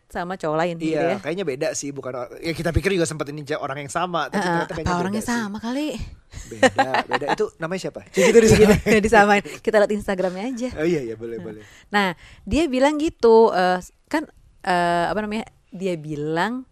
sama 0.10 0.36
cowok 0.36 0.58
lain 0.58 0.76
gitu 0.78 0.94
Iya, 0.94 1.02
ya 1.02 1.18
kayaknya 1.18 1.46
beda 1.48 1.68
sih, 1.74 1.90
bukan 1.90 2.12
ya 2.40 2.52
kita 2.52 2.70
pikir 2.70 2.94
juga 2.94 3.08
sempat 3.08 3.30
ini 3.30 3.42
orang 3.56 3.84
yang 3.84 3.92
sama, 3.92 4.28
tapi 4.28 4.40
Ah, 4.40 4.64
ternyata 4.64 4.66
apa 4.68 4.78
kayaknya 4.78 4.96
orangnya 4.96 5.22
beda 5.22 5.30
sih. 5.30 5.40
sama 5.40 5.58
kali 5.58 5.88
Beda, 6.46 6.88
beda 7.04 7.26
itu 7.34 7.46
namanya 7.58 7.82
siapa? 7.82 8.00
Cik 8.14 8.24
gitu 8.26 8.38
di 8.38 8.48
sana. 8.50 8.74
gitu 8.76 8.98
disamain 9.00 9.42
kita 9.60 9.76
lihat 9.78 9.92
Instagramnya 9.92 10.46
aja 10.46 10.70
Oh 10.78 10.86
iya 10.86 11.02
iya 11.02 11.16
boleh 11.16 11.38
boleh. 11.38 11.64
Nah, 11.90 12.14
dia 12.44 12.64
bilang 12.68 12.98
gitu, 12.98 13.50
eh, 13.52 13.80
kan 14.06 14.30
eh, 14.62 15.06
apa 15.08 15.20
namanya? 15.20 15.46
Dia 15.70 15.94
bilang, 15.96 16.66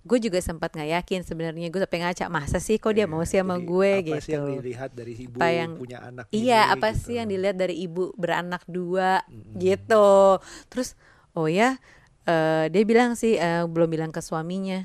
gue 0.00 0.18
juga 0.18 0.40
sempat 0.40 0.72
nggak 0.72 0.90
yakin 0.96 1.20
sebenarnya 1.22 1.68
gue 1.68 1.80
sampai 1.80 2.00
ngaca 2.00 2.26
masa 2.26 2.56
sih 2.56 2.78
kok 2.78 2.90
dia 2.90 3.04
mau 3.04 3.20
sih 3.22 3.36
sama 3.36 3.58
Jadi, 3.58 3.68
gue 3.68 3.90
apa 3.92 4.00
gitu. 4.00 4.22
sih 4.22 4.32
yang 4.32 4.46
dilihat 4.56 4.90
dari 4.90 5.12
ibu 5.14 5.36
Apa 5.36 5.48
yang- 5.50 5.76
punya 5.76 5.98
anak 6.00 6.26
Iya, 6.30 6.60
ini, 6.62 6.72
apa 6.72 6.88
gitu. 6.90 7.00
sih 7.04 7.14
yang 7.14 7.28
dilihat 7.28 7.56
dari 7.56 7.74
ibu 7.76 8.10
beranak 8.16 8.62
dua 8.66 9.22
gitu. 9.54 10.40
Terus, 10.66 10.96
oh 11.32 11.46
ya, 11.46 11.76
eh, 12.24 12.64
dia 12.68 12.82
bilang 12.82 13.14
sih 13.14 13.34
eh, 13.34 13.64
belum 13.64 13.88
bilang 13.88 14.10
ke 14.10 14.20
suaminya. 14.20 14.84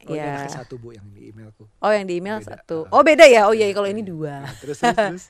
Oh, 0.00 0.16
ini 0.16 0.16
ya. 0.16 0.32
anaknya 0.32 0.64
satu 0.64 0.80
bu 0.80 0.96
yang 0.96 1.04
di 1.12 1.28
emailku. 1.28 1.68
Oh, 1.76 1.92
yang 1.92 2.08
di 2.08 2.16
email 2.16 2.40
Beda. 2.40 2.56
satu. 2.56 2.88
Ah. 2.88 2.96
Oh, 2.96 3.02
beda 3.04 3.28
ya. 3.28 3.44
Oh 3.44 3.52
iya, 3.52 3.68
kalau 3.70 3.84
ini 3.84 4.00
dua. 4.00 4.48
Nah, 4.48 4.54
terus 4.56 4.80
terus 4.80 4.96
terus. 4.96 5.24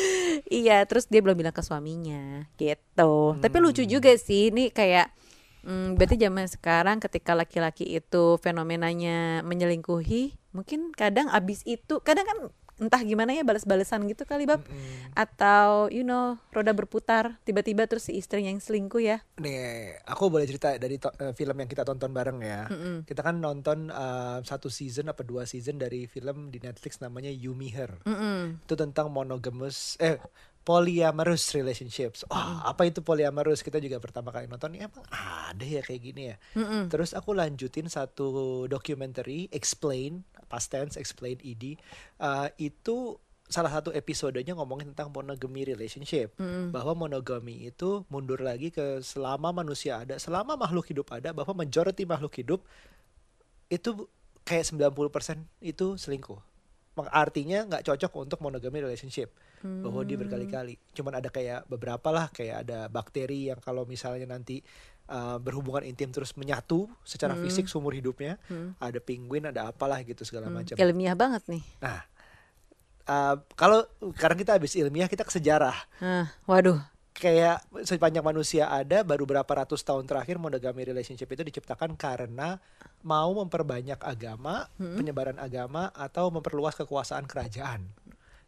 iya, 0.64 0.80
terus 0.88 1.04
dia 1.06 1.20
belum 1.20 1.36
bilang 1.36 1.52
ke 1.52 1.60
suaminya 1.60 2.48
gitu. 2.56 3.36
Tapi 3.36 3.56
lucu 3.60 3.84
Hmm. 3.84 3.90
juga 3.90 4.16
sih, 4.16 4.48
ini 4.48 4.72
kayak 4.72 5.12
hmm, 5.60 6.00
berarti 6.00 6.16
zaman 6.16 6.48
sekarang 6.48 6.96
ketika 7.04 7.36
laki-laki 7.36 7.84
itu 7.84 8.40
fenomenanya 8.40 9.44
menyelingkuhi, 9.44 10.32
mungkin 10.56 10.88
kadang 10.96 11.28
abis 11.28 11.60
itu, 11.68 12.00
kadang 12.00 12.24
kan 12.24 12.38
entah 12.78 12.98
gimana 13.06 13.30
ya 13.30 13.46
balas-balesan 13.46 14.02
gitu 14.10 14.26
kali 14.26 14.50
bab, 14.50 14.66
Mm-mm. 14.66 15.14
atau 15.14 15.86
you 15.94 16.02
know 16.02 16.34
roda 16.50 16.74
berputar, 16.74 17.38
tiba-tiba 17.46 17.86
terus 17.86 18.10
si 18.10 18.18
istrinya 18.18 18.50
yang 18.50 18.62
selingkuh 18.62 19.02
ya. 19.02 19.22
Nih, 19.38 19.94
aku 20.06 20.26
boleh 20.26 20.46
cerita 20.46 20.74
dari 20.74 20.98
eh, 20.98 21.32
film 21.32 21.56
yang 21.58 21.70
kita 21.70 21.86
tonton 21.86 22.10
bareng 22.10 22.38
ya. 22.42 22.66
Mm-mm. 22.66 23.06
Kita 23.06 23.22
kan 23.22 23.38
nonton 23.38 23.94
eh, 23.94 24.38
satu 24.42 24.66
season 24.66 25.10
apa 25.10 25.22
dua 25.22 25.46
season 25.46 25.78
dari 25.78 26.10
film 26.10 26.50
di 26.50 26.58
Netflix 26.58 26.98
namanya 26.98 27.30
You 27.30 27.54
Me 27.54 27.70
Her. 27.70 28.02
Mm-mm. 28.02 28.66
Itu 28.66 28.74
tentang 28.74 29.14
monogamous 29.14 29.94
eh 30.02 30.18
polyamorous 30.64 31.52
relationships. 31.52 32.24
Wah, 32.32 32.64
apa 32.64 32.88
itu 32.88 33.04
polyamorous? 33.04 33.60
Kita 33.60 33.76
juga 33.78 34.00
pertama 34.00 34.32
kali 34.32 34.48
nonton, 34.48 34.72
"Ya, 34.72 34.88
emang 34.88 35.04
ada 35.12 35.60
ya 35.60 35.84
kayak 35.84 36.02
gini 36.02 36.22
ya. 36.32 36.36
Mm-mm. 36.56 36.88
Terus 36.88 37.12
aku 37.12 37.36
lanjutin 37.36 37.86
satu 37.92 38.64
documentary 38.64 39.52
Explain, 39.52 40.24
past 40.46 40.72
tense 40.72 40.96
Explain 40.96 41.40
ED. 41.40 41.80
Uh, 42.20 42.48
itu 42.60 43.18
salah 43.44 43.68
satu 43.68 43.92
episodenya 43.92 44.56
ngomongin 44.56 44.92
tentang 44.92 45.12
monogamy 45.12 45.68
relationship. 45.68 46.32
Mm-mm. 46.40 46.72
Bahwa 46.72 46.96
monogami 46.96 47.68
itu 47.68 48.02
mundur 48.08 48.40
lagi 48.40 48.72
ke 48.72 49.04
selama 49.04 49.52
manusia 49.52 50.00
ada, 50.00 50.16
selama 50.16 50.56
makhluk 50.56 50.88
hidup 50.88 51.12
ada, 51.12 51.30
bahwa 51.36 51.52
majority 51.64 52.08
makhluk 52.08 52.32
hidup 52.40 52.60
itu 53.68 54.08
kayak 54.44 54.64
90% 54.68 55.44
itu 55.64 55.96
selingkuh. 55.96 56.40
Artinya 57.10 57.66
nggak 57.66 57.90
cocok 57.90 58.12
untuk 58.22 58.38
monogamy 58.38 58.78
relationship 58.78 59.34
bahwa 59.64 60.04
dia 60.04 60.20
berkali-kali. 60.20 60.76
Cuman 60.92 61.18
ada 61.18 61.32
kayak 61.32 61.64
beberapa 61.66 62.12
lah 62.12 62.28
kayak 62.28 62.68
ada 62.68 62.86
bakteri 62.92 63.48
yang 63.48 63.58
kalau 63.64 63.88
misalnya 63.88 64.28
nanti 64.28 64.60
uh, 65.06 65.36
berhubungan 65.36 65.84
intim 65.84 66.08
terus 66.10 66.32
menyatu 66.34 66.86
secara 67.02 67.34
fisik 67.36 67.66
seumur 67.66 67.92
hidupnya. 67.92 68.36
Hmm. 68.46 68.72
Ada 68.78 69.00
penguin, 69.00 69.48
ada 69.48 69.68
apalah 69.68 70.00
gitu 70.02 70.22
segala 70.22 70.48
Hmm, 70.48 70.62
macam. 70.62 70.74
Ilmiah 70.76 71.16
banget 71.16 71.42
nih. 71.48 71.64
Nah, 71.80 72.00
uh, 73.08 73.36
kalau 73.54 73.84
karena 74.16 74.36
kita 74.36 74.52
habis 74.56 74.72
ilmiah 74.74 75.08
kita 75.08 75.24
ke 75.24 75.32
sejarah 75.32 75.76
Ah, 76.00 76.32
waduh. 76.48 76.80
kayak 77.14 77.62
sepanjang 77.86 78.26
manusia 78.26 78.66
ada 78.66 79.06
baru 79.06 79.22
berapa 79.22 79.46
ratus 79.46 79.86
tahun 79.86 80.02
terakhir 80.02 80.34
monogamy 80.34 80.82
relationship 80.82 81.30
itu 81.30 81.46
diciptakan 81.46 81.94
karena 81.94 82.58
mau 83.06 83.30
memperbanyak 83.38 84.02
agama, 84.02 84.66
penyebaran 84.74 85.38
agama 85.38 85.94
atau 85.94 86.32
memperluas 86.34 86.74
kekuasaan 86.74 87.28
kerajaan. 87.28 87.86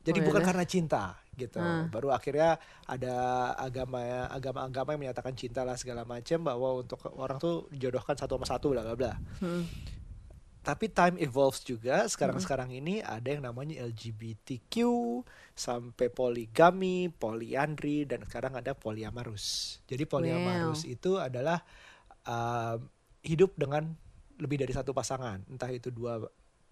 Jadi 0.07 0.19
Oh, 0.23 0.31
bukan 0.31 0.41
yalah. 0.41 0.49
karena 0.55 0.65
cinta 0.65 1.05
gitu. 1.37 1.59
Ah. 1.59 1.85
Baru 1.91 2.15
akhirnya 2.15 2.57
ada 2.87 3.15
agama 3.59 4.31
agama-agama 4.31 4.95
yang 4.97 5.03
menyatakan 5.11 5.35
cinta 5.35 5.67
lah 5.67 5.77
segala 5.77 6.07
macam 6.07 6.47
bahwa 6.47 6.81
untuk 6.81 7.03
orang 7.19 7.37
tuh 7.43 7.67
dijodohkan 7.75 8.15
satu 8.17 8.39
sama 8.39 8.47
satu 8.47 8.67
bla 8.73 8.87
bla 8.87 8.95
bla. 8.95 9.13
Hmm. 9.43 9.67
Tapi 10.67 10.91
time 10.91 11.23
evolves 11.23 11.63
juga. 11.63 12.03
Sekarang-sekarang 12.11 12.75
ini 12.75 12.99
ada 12.99 13.31
yang 13.31 13.47
namanya 13.47 13.87
LGBTQ 13.87 14.75
sampai 15.55 16.11
poligami, 16.11 17.07
poliandri 17.07 18.03
dan 18.03 18.27
sekarang 18.27 18.59
ada 18.59 18.75
polyamorous. 18.75 19.79
Jadi 19.87 20.03
polyamorous 20.11 20.83
itu 20.83 21.23
adalah 21.23 21.63
um, 22.27 22.83
hidup 23.23 23.55
dengan 23.55 23.95
lebih 24.43 24.59
dari 24.59 24.75
satu 24.75 24.91
pasangan, 24.91 25.47
entah 25.49 25.71
itu 25.71 25.89
dua 25.95 26.19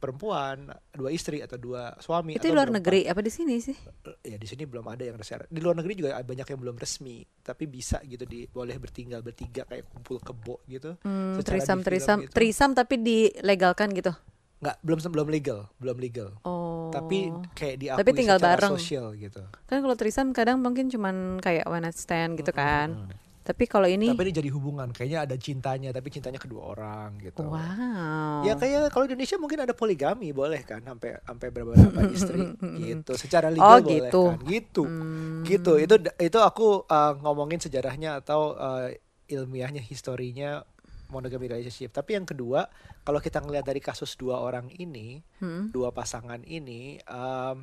perempuan, 0.04 0.68
dua 0.92 1.08
istri 1.08 1.40
atau 1.40 1.56
dua 1.56 1.96
suami 1.96 2.36
Itu 2.36 2.52
di 2.52 2.54
luar 2.54 2.68
negeri 2.68 3.08
apa 3.08 3.24
di 3.24 3.32
sini 3.32 3.56
sih? 3.64 3.72
Ya 4.20 4.36
di 4.36 4.44
sini 4.44 4.68
belum 4.68 4.84
ada 4.84 5.00
yang 5.00 5.16
resmi. 5.16 5.48
Di 5.48 5.60
luar 5.64 5.80
negeri 5.80 5.96
juga 5.96 6.20
banyak 6.20 6.44
yang 6.44 6.60
belum 6.60 6.76
resmi, 6.76 7.24
tapi 7.40 7.64
bisa 7.64 8.04
gitu 8.04 8.28
di 8.28 8.44
boleh 8.44 8.76
bertinggal 8.76 9.24
bertiga 9.24 9.64
kayak 9.64 9.88
kumpul 9.88 10.20
kebo 10.20 10.60
gitu. 10.68 11.00
Hmm, 11.02 11.40
trisam 11.40 11.80
di 11.80 11.86
trisam 11.88 12.18
gitu. 12.20 12.32
trisam 12.36 12.70
tapi 12.76 13.00
dilegalkan 13.00 13.88
gitu. 13.96 14.12
Nggak 14.60 14.76
belum 14.84 14.98
belum 15.08 15.28
legal, 15.32 15.60
belum 15.80 15.96
legal. 15.96 16.30
Oh. 16.44 16.72
tapi 16.94 17.26
kayak 17.58 17.76
diakui 17.82 18.00
Tapi 18.06 18.10
tinggal 18.14 18.38
secara 18.38 18.54
bareng. 18.54 18.72
sosial 18.78 19.06
gitu. 19.18 19.42
kan 19.66 19.82
kalau 19.82 19.96
trisam 19.98 20.30
kadang 20.30 20.62
mungkin 20.62 20.86
cuman 20.86 21.42
kayak 21.42 21.66
one 21.66 21.82
night 21.82 21.98
stand 21.98 22.38
gitu 22.38 22.54
kan. 22.54 23.10
Tapi 23.44 23.68
kalau 23.68 23.84
ini 23.84 24.08
Tapi 24.08 24.24
ini 24.24 24.32
jadi 24.32 24.48
hubungan, 24.50 24.88
kayaknya 24.88 25.28
ada 25.28 25.36
cintanya, 25.36 25.92
tapi 25.92 26.08
cintanya 26.08 26.40
kedua 26.40 26.72
orang 26.72 27.20
gitu. 27.20 27.44
wow. 27.44 28.40
Ya 28.40 28.56
kayak 28.56 28.88
kalau 28.88 29.04
di 29.04 29.12
Indonesia 29.12 29.36
mungkin 29.36 29.60
ada 29.60 29.76
poligami 29.76 30.32
boleh 30.32 30.64
kan 30.64 30.80
sampai 30.80 31.20
sampai 31.20 31.48
beberapa 31.52 32.00
istri 32.08 32.40
gitu. 32.88 33.12
Secara 33.12 33.52
Oh, 33.52 33.52
legal 33.52 33.78
boleh 33.84 33.92
gitu. 34.08 34.22
kan. 34.24 34.38
Gitu. 34.48 34.82
Hmm. 34.82 35.44
Gitu. 35.44 35.72
Itu 35.76 35.94
itu 36.00 36.38
aku 36.40 36.88
uh, 36.88 37.20
ngomongin 37.20 37.60
sejarahnya 37.60 38.24
atau 38.24 38.56
uh, 38.56 38.88
ilmiahnya 39.28 39.84
historinya 39.84 40.64
monogamy 41.12 41.44
relationship. 41.46 41.92
Tapi 41.92 42.16
yang 42.16 42.24
kedua, 42.24 42.64
kalau 43.00 43.20
kita 43.20 43.38
ngelihat 43.38 43.62
dari 43.62 43.78
kasus 43.78 44.16
dua 44.16 44.40
orang 44.40 44.72
ini, 44.72 45.20
Hmm. 45.36 45.68
dua 45.68 45.92
pasangan 45.92 46.40
ini 46.42 46.96
um, 47.04 47.60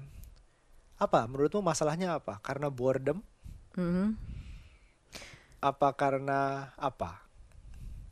apa 0.96 1.26
menurutmu 1.26 1.66
masalahnya 1.66 2.22
apa? 2.22 2.38
Karena 2.40 2.70
boredom 2.70 3.26
Mhm. 3.74 4.30
Apa 5.62 5.94
karena 5.94 6.74
apa? 6.76 7.22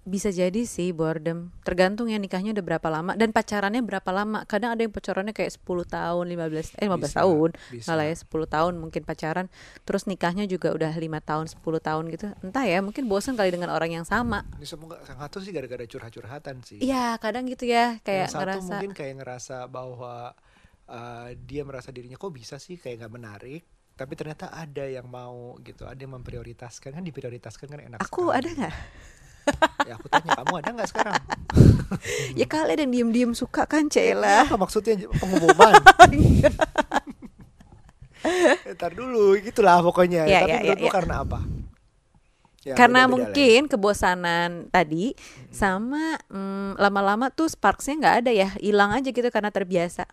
Bisa 0.10 0.34
jadi 0.34 0.66
sih 0.66 0.90
boredom. 0.90 1.54
Tergantung 1.62 2.10
ya 2.10 2.18
nikahnya 2.18 2.50
udah 2.56 2.66
berapa 2.66 2.88
lama 2.90 3.14
dan 3.14 3.30
pacarannya 3.30 3.84
berapa 3.86 4.10
lama. 4.10 4.42
Kadang 4.50 4.74
ada 4.74 4.82
yang 4.82 4.90
pacarannya 4.90 5.38
kayak 5.38 5.54
10 5.54 5.86
tahun, 5.86 6.26
15 6.34 6.82
eh 6.82 6.88
15 6.90 6.98
Bisa, 6.98 7.20
tahun. 7.22 7.50
bisa. 7.70 7.94
Ya 7.94 8.16
10 8.16 8.26
tahun 8.50 8.74
mungkin 8.82 9.02
pacaran. 9.06 9.54
Terus 9.86 10.10
nikahnya 10.10 10.50
juga 10.50 10.74
udah 10.74 10.94
lima 10.98 11.22
tahun, 11.22 11.46
10 11.52 11.62
tahun 11.62 12.10
gitu. 12.10 12.26
Entah 12.42 12.66
ya, 12.66 12.82
mungkin 12.82 13.06
bosan 13.06 13.38
kali 13.38 13.54
dengan 13.54 13.70
orang 13.70 14.02
yang 14.02 14.06
sama. 14.08 14.50
Ini 14.58 14.66
semoga 14.66 14.98
yang 15.06 15.20
satu 15.20 15.46
sih 15.46 15.54
gara-gara 15.54 15.86
curhat-curhatan 15.86 16.56
sih. 16.66 16.82
Iya, 16.82 17.20
kadang 17.22 17.46
gitu 17.46 17.70
ya, 17.70 18.02
kayak 18.02 18.34
yang 18.34 18.34
satu 18.34 18.42
ngerasa 18.50 18.74
mungkin 18.82 18.94
kayak 18.98 19.14
ngerasa 19.22 19.58
bahwa 19.70 20.34
uh, 20.90 21.30
dia 21.46 21.62
merasa 21.62 21.94
dirinya 21.94 22.18
kok 22.18 22.34
bisa 22.34 22.58
sih 22.58 22.82
kayak 22.82 23.06
nggak 23.06 23.14
menarik. 23.14 23.62
Tapi 24.00 24.16
ternyata 24.16 24.48
ada 24.48 24.88
yang 24.88 25.12
mau 25.12 25.60
gitu, 25.60 25.84
ada 25.84 26.00
yang 26.00 26.16
memprioritaskan 26.16 26.96
kan 26.96 27.04
diprioritaskan 27.04 27.68
kan 27.68 27.80
enak. 27.84 28.00
aku 28.00 28.32
sekali. 28.32 28.40
ada 28.40 28.50
nggak? 28.56 28.76
Ya 29.90 29.98
aku 29.98 30.06
tanya 30.14 30.38
kamu 30.38 30.54
ada 30.62 30.70
nggak 30.78 30.90
sekarang? 30.94 31.16
Ya 32.38 32.46
kali 32.46 32.78
ada 32.78 32.86
yang 32.86 32.94
diem-diem 32.94 33.34
suka 33.34 33.66
kan, 33.66 33.90
Cela. 33.90 34.46
Apa 34.46 34.62
maksudnya 34.62 34.94
pengumuman? 35.10 35.74
Ntar 38.78 38.92
dulu, 38.94 39.34
gitulah 39.42 39.82
pokoknya. 39.82 40.30
Ya, 40.30 40.46
Tapi 40.46 40.52
ya, 40.54 40.60
ya, 40.70 40.76
ya. 40.78 40.92
karena 40.94 41.26
apa? 41.26 41.40
Ya, 42.62 42.78
Karena 42.78 43.08
ya. 43.08 43.10
mungkin 43.10 43.60
kebosanan 43.66 44.70
tadi 44.70 45.18
sama 45.50 46.22
mm, 46.30 46.78
lama-lama 46.78 47.34
tuh 47.34 47.50
sparksnya 47.50 47.98
nggak 47.98 48.16
ada 48.22 48.32
ya, 48.32 48.54
hilang 48.62 48.94
aja 48.94 49.10
gitu 49.10 49.28
karena 49.34 49.50
terbiasa. 49.50 50.06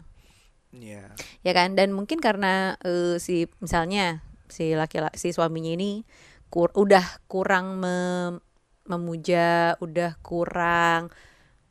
Iya. 0.77 1.17
ya 1.41 1.53
kan 1.57 1.73
dan 1.73 1.97
mungkin 1.97 2.21
karena 2.21 2.77
eh, 2.85 3.17
si 3.17 3.49
misalnya 3.65 4.21
si 4.47 4.77
laki-laki 4.77 5.17
si 5.17 5.33
suaminya 5.33 5.73
ini 5.73 6.05
kur, 6.53 6.71
udah 6.77 7.25
kurang 7.27 7.81
mem- 7.81 8.45
memuja 8.87 9.75
udah 9.83 10.15
kurang 10.23 11.11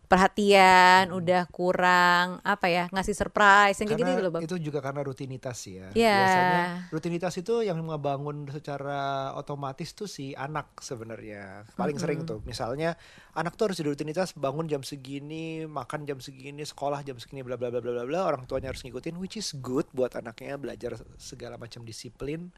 perhatian 0.06 1.12
udah 1.12 1.50
kurang 1.50 2.39
apa 2.46 2.70
ya 2.70 2.86
ngasih 2.94 3.18
surprise 3.18 3.78
yang 3.82 3.88
kayak 3.89 4.02
gitu 4.02 4.22
loh 4.22 4.32
bang 4.34 4.44
itu 4.46 4.58
juga 4.62 4.80
karena 4.80 5.02
rutinitas 5.02 5.58
ya. 5.65 5.89
Iya. 5.91 6.18
Biasanya 6.18 6.63
rutinitas 6.94 7.34
itu 7.38 7.56
yang 7.65 7.78
ngebangun 7.82 8.50
secara 8.50 9.32
otomatis 9.38 9.91
tuh 9.98 10.10
si 10.10 10.38
anak 10.38 10.80
sebenarnya. 10.82 11.65
Paling 11.74 11.98
sering 11.98 12.24
tuh. 12.24 12.39
Misalnya 12.46 12.96
anak 13.34 13.58
tuh 13.60 13.72
harus 13.72 13.78
di 13.82 13.86
rutinitas 13.86 14.34
bangun 14.38 14.70
jam 14.70 14.82
segini, 14.82 15.65
makan 15.68 16.08
jam 16.08 16.22
segini, 16.22 16.63
sekolah 16.63 17.02
jam 17.04 17.18
segini 17.20 17.41
bla 17.44 17.60
bla 17.60 17.70
bla 17.74 17.82
bla 17.82 17.91
bla 18.02 18.06
bla. 18.06 18.22
Orang 18.26 18.48
tuanya 18.48 18.72
harus 18.72 18.82
ngikutin 18.86 19.18
which 19.18 19.36
is 19.36 19.54
good 19.60 19.86
buat 19.91 20.13
anaknya 20.15 20.56
belajar 20.56 20.98
segala 21.20 21.60
macam 21.60 21.84
disiplin. 21.84 22.54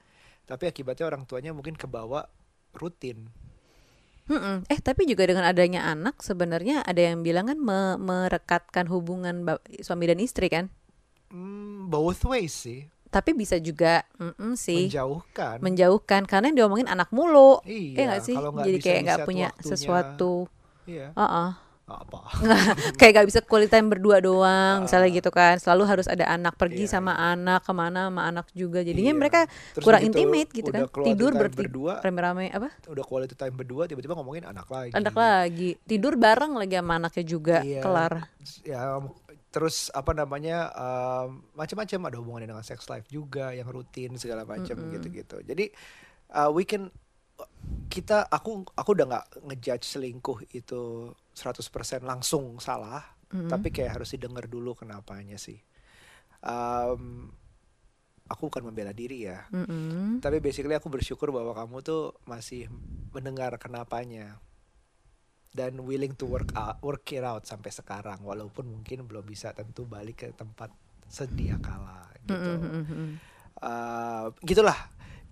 Tapi 0.47 0.69
akibatnya 0.69 1.07
orang 1.11 1.27
tuanya 1.27 1.51
mungkin 1.51 1.75
kebawa 1.75 2.27
rutin. 2.77 3.27
Mm-mm. 4.27 4.67
eh 4.67 4.79
tapi 4.79 5.03
juga 5.03 5.23
dengan 5.23 5.43
adanya 5.43 5.87
anak 5.87 6.19
sebenarnya 6.19 6.83
ada 6.83 6.99
yang 6.99 7.21
bilang 7.21 7.47
kan 7.47 7.55
me- 7.55 7.95
merekatkan 7.97 8.87
hubungan 8.87 9.47
suami 9.79 10.05
dan 10.05 10.19
istri 10.19 10.47
kan 10.47 10.67
Hmm, 11.27 11.87
both 11.87 12.23
ways 12.23 12.55
sih. 12.55 12.87
tapi 13.07 13.31
bisa 13.31 13.55
juga 13.57 14.03
mm-mm 14.15 14.55
sih 14.55 14.87
Menjauhkan. 14.87 15.59
menjauhkan 15.59 16.21
karena 16.23 16.51
yang 16.51 16.57
diomongin 16.63 16.87
anak 16.87 17.07
mulu 17.09 17.59
Iya, 17.63 17.79
Iya 17.93 18.03
nggak 18.05 18.21
sih 18.21 18.35
nggak 18.35 18.65
jadi 18.65 18.77
kayak 18.77 18.99
nggak 19.01 19.19
punya 19.23 19.47
waktunya. 19.49 19.67
sesuatu 19.67 20.33
Iya. 20.83 21.07
Heeh. 21.11 21.49
Apa? 21.87 22.19
kayak 22.99 23.11
gak 23.15 23.27
bisa 23.31 23.39
quality 23.39 23.71
time 23.71 23.87
berdua 23.87 24.19
doang 24.19 24.83
misalnya 24.83 25.07
gitu 25.07 25.31
kan 25.31 25.55
selalu 25.55 25.83
harus 25.87 26.11
ada 26.11 26.27
anak 26.27 26.59
pergi 26.59 26.83
Iya, 26.83 26.99
sama 26.99 27.15
anak 27.15 27.63
ke 27.63 27.71
mana 27.71 28.11
sama 28.11 28.27
anak 28.27 28.51
juga 28.51 28.83
jadinya 28.83 29.15
Iya. 29.15 29.19
mereka 29.23 29.39
Terus 29.71 29.83
kurang 29.87 30.03
begitu 30.03 30.19
intimate 30.19 30.49
gitu 30.51 30.69
kan 30.69 30.81
tidur 30.91 31.31
berdua, 31.31 32.03
rame-rame 32.03 32.51
apa 32.51 32.75
udah 32.91 33.05
quality 33.07 33.39
time 33.39 33.55
berdua 33.55 33.87
tiba-tiba 33.87 34.19
ngomongin 34.19 34.43
anak 34.43 34.67
lagi. 34.67 34.91
anak 34.91 35.15
lagi 35.15 35.69
tidur 35.87 36.19
bareng 36.19 36.59
lagi 36.59 36.75
sama 36.75 36.93
anaknya 36.99 37.23
juga 37.23 37.57
Iya. 37.63 37.79
kelar 37.79 38.13
Ya 38.67 38.99
terus 39.47 39.87
apa 39.89 40.11
namanya 40.11 40.69
um, 40.75 41.39
macam-macam 41.55 41.99
ada 42.03 42.15
hubungannya 42.19 42.51
dengan 42.51 42.67
sex 42.67 42.83
life 42.91 43.07
juga 43.07 43.55
yang 43.55 43.65
rutin 43.65 44.11
segala 44.19 44.43
macam 44.43 44.75
gitu-gitu. 44.91 45.39
Jadi 45.41 45.71
uh, 46.35 46.51
we 46.51 46.67
can 46.67 46.91
kita 47.97 48.29
aku 48.29 48.61
aku 48.77 48.89
udah 48.93 49.05
nggak 49.09 49.27
ngejudge 49.49 49.85
selingkuh 49.97 50.45
itu 50.53 51.09
100% 51.33 52.05
langsung 52.05 52.61
salah, 52.61 53.01
tapi 53.49 53.73
kayak 53.73 53.97
harus 53.97 54.13
didengar 54.13 54.45
dulu 54.45 54.77
kenapanya 54.77 55.41
sih. 55.41 55.57
Um, 56.45 57.33
aku 58.29 58.53
bukan 58.53 58.69
membela 58.69 58.93
diri 58.93 59.25
ya. 59.25 59.49
Mm-mm. 59.49 60.21
Tapi 60.21 60.37
basically 60.37 60.77
aku 60.77 60.93
bersyukur 60.93 61.33
bahwa 61.33 61.57
kamu 61.57 61.81
tuh 61.81 62.13
masih 62.29 62.69
mendengar 63.15 63.55
kenapanya 63.57 64.37
dan 65.55 65.79
willing 65.81 66.13
to 66.13 66.29
work 66.29 66.53
out, 66.53 66.77
work 66.85 67.07
it 67.09 67.25
out 67.25 67.49
sampai 67.49 67.73
sekarang 67.73 68.21
walaupun 68.21 68.69
mungkin 68.69 69.09
belum 69.09 69.25
bisa 69.25 69.55
tentu 69.57 69.89
balik 69.89 70.21
ke 70.21 70.27
tempat 70.37 70.69
sedia 71.09 71.57
kala 71.57 72.13
gitu. 72.21 72.53
Mm-mm. 72.53 73.09
Eh, 73.57 74.25
gitulah. 74.45 74.77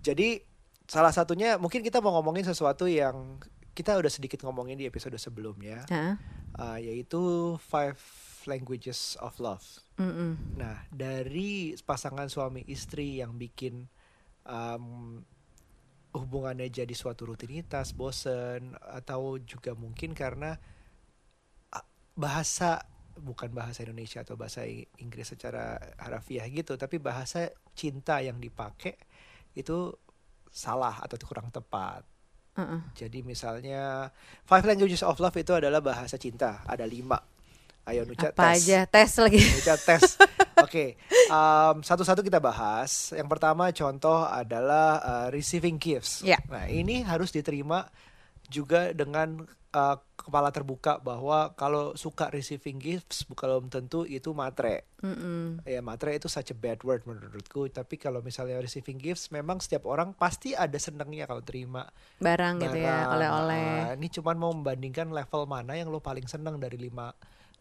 Jadi 0.02 0.55
salah 0.86 1.10
satunya 1.10 1.58
mungkin 1.58 1.82
kita 1.82 1.98
mau 1.98 2.14
ngomongin 2.18 2.46
sesuatu 2.46 2.86
yang 2.86 3.38
kita 3.76 3.92
udah 4.00 4.08
sedikit 4.08 4.40
ngomongin 4.46 4.80
di 4.80 4.88
episode 4.88 5.20
sebelumnya, 5.20 5.84
Ah, 5.92 6.16
eh, 6.80 6.88
yaitu 6.88 7.54
five 7.60 8.00
languages 8.48 9.20
of 9.20 9.36
love. 9.36 9.66
mm-mm. 10.00 10.56
Nah, 10.56 10.86
dari 10.88 11.76
pasangan 11.84 12.30
suami 12.32 12.64
istri 12.72 13.20
yang 13.20 13.36
bikin 13.36 13.84
um, 14.48 15.20
hubungannya 16.16 16.72
jadi 16.72 16.94
suatu 16.96 17.28
rutinitas, 17.28 17.92
bosen, 17.92 18.72
atau 18.80 19.36
juga 19.44 19.76
mungkin 19.76 20.16
karena 20.16 20.56
ah, 21.74 21.84
bahasa 22.16 22.80
bukan 23.16 23.52
bahasa 23.52 23.84
Indonesia 23.84 24.24
atau 24.24 24.40
bahasa 24.40 24.64
Inggris 24.96 25.36
secara 25.36 25.76
harafiah 26.00 26.48
gitu, 26.48 26.80
tapi 26.80 26.96
bahasa 26.96 27.52
cinta 27.76 28.24
yang 28.24 28.40
dipakai 28.40 28.96
itu 29.52 29.92
salah 30.50 31.02
atau 31.02 31.16
kurang 31.22 31.48
tepat. 31.50 32.02
Uh-uh. 32.56 32.80
Jadi 32.96 33.20
misalnya 33.20 34.08
five 34.48 34.64
languages 34.64 35.04
of 35.04 35.20
love 35.20 35.36
itu 35.36 35.52
adalah 35.52 35.84
bahasa 35.84 36.16
cinta, 36.16 36.64
ada 36.64 36.88
lima. 36.88 37.20
Ayo 37.86 38.02
Nuca 38.02 38.34
apa 38.34 38.50
tes. 38.50 38.66
aja 38.66 38.82
tes 38.90 39.10
lagi 39.22 39.38
Nuca 39.54 39.74
tes. 39.78 40.18
Oke, 40.58 40.98
um, 41.30 41.84
satu-satu 41.84 42.24
kita 42.24 42.42
bahas. 42.42 43.14
Yang 43.14 43.28
pertama 43.30 43.70
contoh 43.70 44.26
adalah 44.26 44.98
uh, 45.04 45.28
receiving 45.30 45.78
gifts. 45.78 46.24
Ya. 46.26 46.40
Nah, 46.50 46.66
ini 46.66 47.06
harus 47.06 47.30
diterima 47.30 47.86
juga 48.50 48.90
dengan 48.90 49.44
uh, 49.76 49.96
kepala 50.26 50.50
terbuka 50.50 50.98
bahwa 50.98 51.54
kalau 51.54 51.94
suka 51.94 52.26
receiving 52.34 52.82
gifts 52.82 53.22
belum 53.30 53.70
tentu 53.70 54.02
itu 54.02 54.34
matre. 54.34 54.82
Mm-mm. 55.06 55.62
Ya, 55.62 55.78
matre 55.78 56.18
itu 56.18 56.26
such 56.26 56.50
a 56.50 56.56
bad 56.56 56.82
word 56.82 57.06
menurutku. 57.06 57.70
Tapi 57.70 57.94
kalau 57.94 58.18
misalnya 58.26 58.58
receiving 58.58 58.98
gifts, 58.98 59.30
memang 59.30 59.62
setiap 59.62 59.86
orang 59.86 60.10
pasti 60.18 60.58
ada 60.58 60.74
senangnya 60.82 61.30
kalau 61.30 61.46
terima 61.46 61.86
barang 62.18 62.54
gitu 62.58 62.78
ya 62.82 63.06
barang. 63.06 63.14
oleh-oleh 63.14 63.66
Ah, 63.86 63.92
ini 63.94 64.08
cuman 64.10 64.36
mau 64.36 64.50
membandingkan 64.50 65.14
level 65.14 65.46
mana 65.46 65.78
yang 65.78 65.92
lo 65.92 66.02
paling 66.02 66.26
senang 66.26 66.58
dari 66.58 66.74
lima 66.80 67.14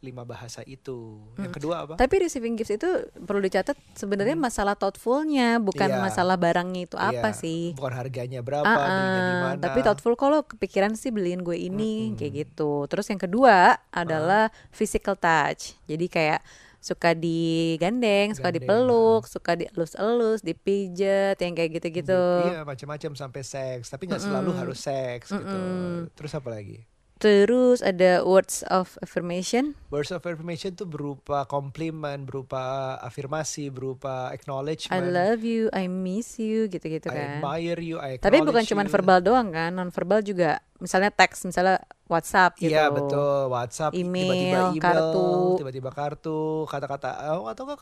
lima 0.06 0.22
bahasa 0.22 0.62
itu. 0.64 1.18
Yang 1.36 1.50
Hmm. 1.50 1.56
kedua 1.56 1.76
apa? 1.80 1.94
tapi 1.96 2.16
receiving 2.22 2.54
gifts 2.54 2.72
itu 2.72 2.86
perlu 3.18 3.42
dicatat 3.42 3.74
sebenarnya 3.92 4.38
masalah 4.38 4.74
thoughtfulnya 4.74 5.58
bukan 5.60 5.88
Hmm. 5.88 5.98
Iya. 5.98 6.06
masalah 6.06 6.36
barangnya 6.36 6.82
itu 6.84 6.96
apa 6.96 7.30
Iya, 7.30 7.36
sih 7.36 7.62
Bukan 7.74 7.92
harganya 7.92 8.40
berapa, 8.40 8.70
ah, 8.70 9.42
mana. 9.44 9.60
tapi 9.60 9.82
thoughtful 9.82 10.14
kalau 10.14 10.42
kepikiran 10.42 10.94
sih 10.94 11.10
beliin 11.10 11.42
gue 11.42 11.58
ini 11.58 12.12
Mm-mm. 12.12 12.18
kayak 12.18 12.34
gitu. 12.46 12.86
Terus 12.86 13.08
yang 13.08 13.18
kedua 13.18 13.56
adalah 13.90 14.48
physical 14.70 15.16
touch. 15.16 15.74
Jadi 15.84 16.06
kayak 16.06 16.46
suka 16.78 17.18
digandeng, 17.18 18.32
suka 18.32 18.50
Gandeng, 18.50 18.62
dipeluk, 18.62 19.24
suka 19.26 19.52
dielus-elus, 19.54 20.40
dipijet, 20.40 21.34
yang 21.36 21.54
kayak 21.54 21.72
gitu-gitu. 21.74 22.26
Iya, 22.46 22.62
macam-macam 22.62 23.12
sampai 23.16 23.42
seks, 23.42 23.90
tapi 23.90 24.06
nggak 24.06 24.22
selalu 24.22 24.52
Mm-mm. 24.52 24.62
harus 24.62 24.80
seks 24.80 25.28
gitu. 25.30 25.42
Mm-mm. 25.50 26.14
Terus 26.14 26.32
apa 26.32 26.50
lagi? 26.52 26.86
Terus 27.16 27.80
ada 27.80 28.28
words 28.28 28.60
of 28.68 29.00
affirmation. 29.00 29.72
Words 29.88 30.12
of 30.12 30.20
affirmation 30.28 30.76
tuh 30.76 30.84
berupa 30.84 31.48
komplimen, 31.48 32.28
berupa 32.28 32.96
afirmasi, 33.00 33.72
berupa 33.72 34.28
I 34.32 34.36
acknowledgement. 34.36 35.16
love 35.16 35.40
you, 35.48 35.72
I 35.72 35.88
miss 35.88 36.36
you, 36.36 36.68
gitu-gitu 36.68 37.08
I 37.08 37.16
kan. 37.16 37.30
admire 37.40 37.80
you, 37.80 38.04
I 38.04 38.20
Tapi 38.20 38.44
bukan 38.44 38.68
cuma 38.68 38.84
verbal 38.84 39.24
doang 39.24 39.48
kan, 39.56 39.72
non 39.72 39.96
verbal 39.96 40.20
juga. 40.28 40.60
Misalnya 40.84 41.08
teks, 41.08 41.48
misalnya 41.48 41.80
WhatsApp 42.12 42.60
gitu. 42.60 42.76
Iya 42.76 42.92
betul, 42.92 43.48
WhatsApp 43.48 43.96
Email, 43.96 44.28
tiba-tiba 44.28 44.60
email, 44.76 44.84
kartu. 44.84 45.32
tiba-tiba 45.64 45.90
kartu, 45.96 46.68
kata-kata 46.68 47.10
oh, 47.40 47.48
atau 47.48 47.64
nggak 47.64 47.80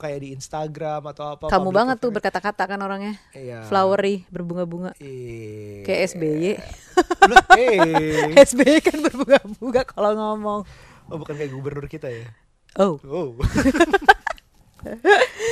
kayak 0.00 0.18
di 0.24 0.28
Instagram 0.32 1.12
atau 1.12 1.36
apa. 1.36 1.52
Kamu 1.52 1.68
banget 1.68 2.00
tuh 2.00 2.08
berkata-kata 2.08 2.64
kan 2.64 2.80
orangnya. 2.80 3.20
Iya. 3.36 3.68
Flowery, 3.68 4.24
berbunga-bunga. 4.32 4.96
Iya. 4.96 5.84
Kayak 5.84 6.00
SBY. 6.16 6.44
Eh. 6.48 6.56
SBY 8.48 8.80
kan 8.80 8.98
berbunga-bunga 9.04 9.84
kalau 9.84 10.16
ngomong. 10.16 10.60
Oh 11.12 11.16
bukan 11.20 11.36
kayak 11.36 11.52
gubernur 11.52 11.84
kita 11.84 12.08
ya. 12.08 12.24
Oh. 12.80 12.96
Oh. 13.04 13.36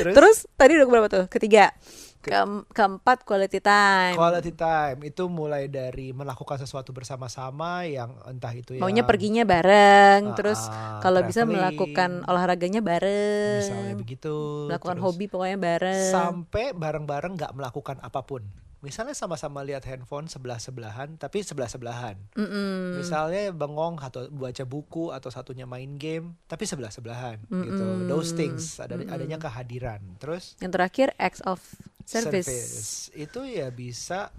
Terus, 0.01 0.15
Terus 0.17 0.37
tadi 0.57 0.81
udah 0.81 0.89
berapa 0.89 1.09
tuh? 1.13 1.25
Ketiga. 1.29 1.77
Keem- 2.21 2.67
keempat 2.69 3.23
quality 3.23 3.59
time. 3.59 4.13
quality 4.13 4.51
time 4.51 4.99
itu 5.03 5.25
mulai 5.27 5.71
dari 5.71 6.11
melakukan 6.11 6.59
sesuatu 6.59 6.91
bersama-sama 6.91 7.87
yang 7.87 8.11
entah 8.27 8.51
itu 8.51 8.75
ya 8.75 8.83
Maunya 8.83 9.07
perginya 9.07 9.47
bareng, 9.47 10.29
Ah, 10.29 10.35
terus 10.35 10.59
kalau 10.99 11.23
bisa 11.23 11.47
melakukan 11.47 12.27
olahraganya 12.27 12.83
bareng. 12.83 13.63
misalnya 13.63 13.95
begitu. 13.95 14.67
melakukan 14.67 14.99
terus 14.99 15.07
hobi 15.07 15.25
pokoknya 15.27 15.59
bareng. 15.59 16.11
sampai 16.11 16.75
bareng-bareng 16.75 17.33
nggak 17.35 17.53
melakukan 17.55 17.97
apa 18.03 18.21
pun. 18.23 18.43
Misalnya 18.79 19.11
sama-sama 19.11 19.67
lihat 19.67 19.83
handphone 19.91 20.31
sebelah-sebelahan 20.31 21.19
tapi 21.19 21.43
sebelah-sebelahan. 21.43 22.15
Mm-mm. 22.39 22.95
Misalnya 23.03 23.51
bengong 23.51 23.99
atau 23.99 24.31
baca 24.31 24.63
buku 24.63 25.11
atau 25.11 25.35
satunya 25.35 25.67
main 25.67 25.99
game 25.99 26.39
tapi 26.47 26.63
sebelah-sebelahan 26.63 27.43
gitu. 27.51 27.85
Mm-mm. 27.85 28.07
Those 28.07 28.39
things 28.39 28.79
ada 28.79 28.95
Mm-mm. 28.95 29.11
adanya 29.11 29.39
kehadiran. 29.43 29.99
Terus 30.23 30.55
Yang 30.63 30.73
terakhir 30.79 31.09
acts 31.19 31.43
of 31.43 31.59
service. 32.07 33.13
itu 33.13 33.41
ya 33.45 33.69
bisa 33.69 34.33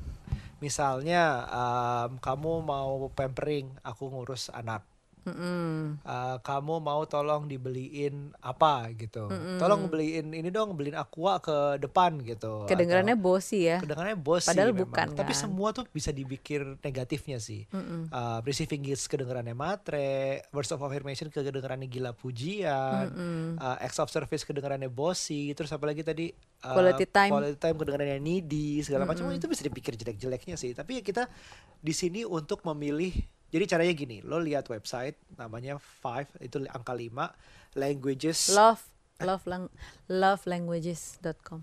misalnya 0.59 1.47
um, 1.47 2.19
kamu 2.19 2.63
mau 2.63 3.07
pampering 3.15 3.71
aku 3.83 4.11
ngurus 4.11 4.51
anak 4.51 4.83
Mm-mm. 5.29 6.01
Uh, 6.01 6.37
kamu 6.39 6.75
mau 6.77 7.01
tolong 7.03 7.45
dibeliin 7.45 8.33
apa 8.37 8.89
gitu 8.91 9.25
Mm-mm. 9.25 9.57
tolong 9.57 9.85
beliin 9.85 10.31
ini 10.31 10.47
dong 10.47 10.73
beliin 10.73 10.93
aqua 10.93 11.37
ke 11.37 11.53
depan 11.77 12.17
gitu 12.19 12.65
Kedengarannya 12.65 13.13
Atau- 13.13 13.25
bosi 13.25 13.59
ya. 13.63 13.77
kedengarannya 13.77 14.17
bos 14.17 14.41
sih 14.41 14.49
Padahal 14.49 14.71
memang. 14.71 14.83
bukan, 14.85 15.07
tapi 15.13 15.31
kan? 15.31 15.39
semua 15.39 15.69
tuh 15.69 15.85
bisa 15.87 16.09
dipikir 16.09 16.61
negatifnya 16.79 17.37
sih 17.37 17.69
Mm-mm. 17.69 18.09
Uh, 18.09 18.39
receiving 18.41 18.81
gifts 18.81 19.05
kedengarannya 19.05 19.53
matre 19.53 20.09
words 20.49 20.69
of 20.69 20.79
affirmation 20.79 21.27
kedengarannya 21.27 21.85
gila 21.85 22.11
pujian 22.11 23.07
Mm-mm. 23.07 23.45
uh, 23.55 23.77
acts 23.77 23.97
of 23.97 24.07
service 24.07 24.41
kedengarannya 24.41 24.87
bossy 24.87 25.51
terus 25.51 25.69
apa 25.69 25.85
lagi 25.85 26.01
tadi 26.01 26.33
uh, 26.61 26.73
Quality 26.73 27.05
time. 27.05 27.31
quality 27.31 27.55
time 27.55 27.75
kedengarannya 27.75 28.17
needy 28.17 28.79
segala 28.79 29.03
macam 29.03 29.25
Mm-mm. 29.25 29.37
itu 29.37 29.45
bisa 29.45 29.61
dipikir 29.61 29.93
jelek-jeleknya 29.93 30.55
sih 30.55 30.71
tapi 30.71 30.97
ya 30.97 31.03
kita 31.03 31.29
di 31.77 31.91
sini 31.91 32.21
untuk 32.21 32.63
memilih 32.63 33.11
jadi 33.49 33.65
caranya 33.65 33.93
gini 33.93 34.17
lo 34.21 34.37
lihat 34.37 34.69
website 34.69 35.17
namanya 35.35 35.77
five 35.77 36.29
itu 36.39 36.61
angka 36.69 36.93
5 36.93 37.77
languages 37.77 38.53
Love 38.53 38.81
love 39.19 39.43
lang 39.45 39.63
lovelanguages.com. 40.07 41.59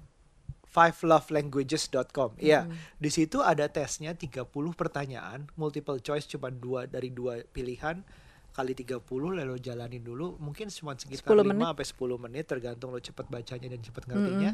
fivelovelanguages.com 0.66 2.36
Iya, 2.36 2.68
di 3.00 3.08
situ 3.08 3.40
ada 3.40 3.64
tesnya 3.66 4.12
30 4.12 4.44
pertanyaan, 4.76 5.48
multiple 5.56 5.96
choice 5.98 6.28
cuma 6.28 6.52
dua 6.52 6.84
dari 6.84 7.08
dua 7.08 7.40
pilihan 7.48 8.04
kali 8.52 8.72
30 8.72 9.00
lalu 9.36 9.60
jalanin 9.60 10.00
dulu 10.00 10.40
mungkin 10.40 10.72
cuma 10.72 10.96
sekitar 10.96 11.28
10 11.28 11.44
5 11.44 11.52
menit. 11.52 11.64
sampai 11.64 11.86
10 11.92 12.24
menit 12.24 12.44
tergantung 12.48 12.88
lo 12.88 13.00
cepet 13.00 13.26
bacanya 13.28 13.68
dan 13.68 13.80
cepet 13.84 14.02
ngertinya. 14.08 14.50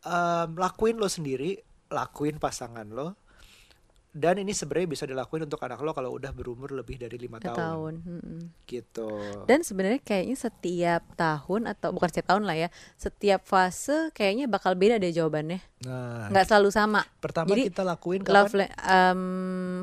Em, 0.00 0.48
lakuin 0.58 0.96
lo 0.98 1.06
sendiri, 1.06 1.54
lakuin 1.90 2.42
pasangan 2.42 2.86
lo. 2.90 3.14
Dan 4.10 4.42
ini 4.42 4.50
sebenarnya 4.50 4.90
bisa 4.90 5.04
dilakuin 5.06 5.46
untuk 5.46 5.62
anak 5.62 5.78
lo 5.86 5.94
kalau 5.94 6.10
udah 6.18 6.34
berumur 6.34 6.74
lebih 6.74 6.98
dari 6.98 7.14
lima 7.14 7.38
Tahun. 7.38 7.54
tahun, 7.54 7.58
tahun. 7.62 7.94
mm-mm. 8.02 8.40
gitu. 8.66 9.10
Dan 9.46 9.62
sebenarnya 9.62 10.02
kayaknya 10.02 10.34
setiap 10.34 11.02
tahun 11.14 11.70
atau 11.70 11.94
bukan 11.94 12.10
setiap 12.10 12.34
tahun 12.34 12.42
lah 12.42 12.58
ya, 12.58 12.68
setiap 12.98 13.46
fase 13.46 14.10
kayaknya 14.10 14.50
bakal 14.50 14.74
beda 14.74 14.98
deh 14.98 15.14
jawabannya. 15.14 15.62
Nah, 15.80 16.28
Nggak 16.28 16.44
selalu 16.44 16.68
sama. 16.68 17.00
pertama 17.16 17.48
jadi, 17.48 17.72
kita 17.72 17.80
lakuin 17.80 18.20
Love 18.20 18.52
kapan? 18.52 18.60
la- 18.60 18.72
em, 19.10 19.20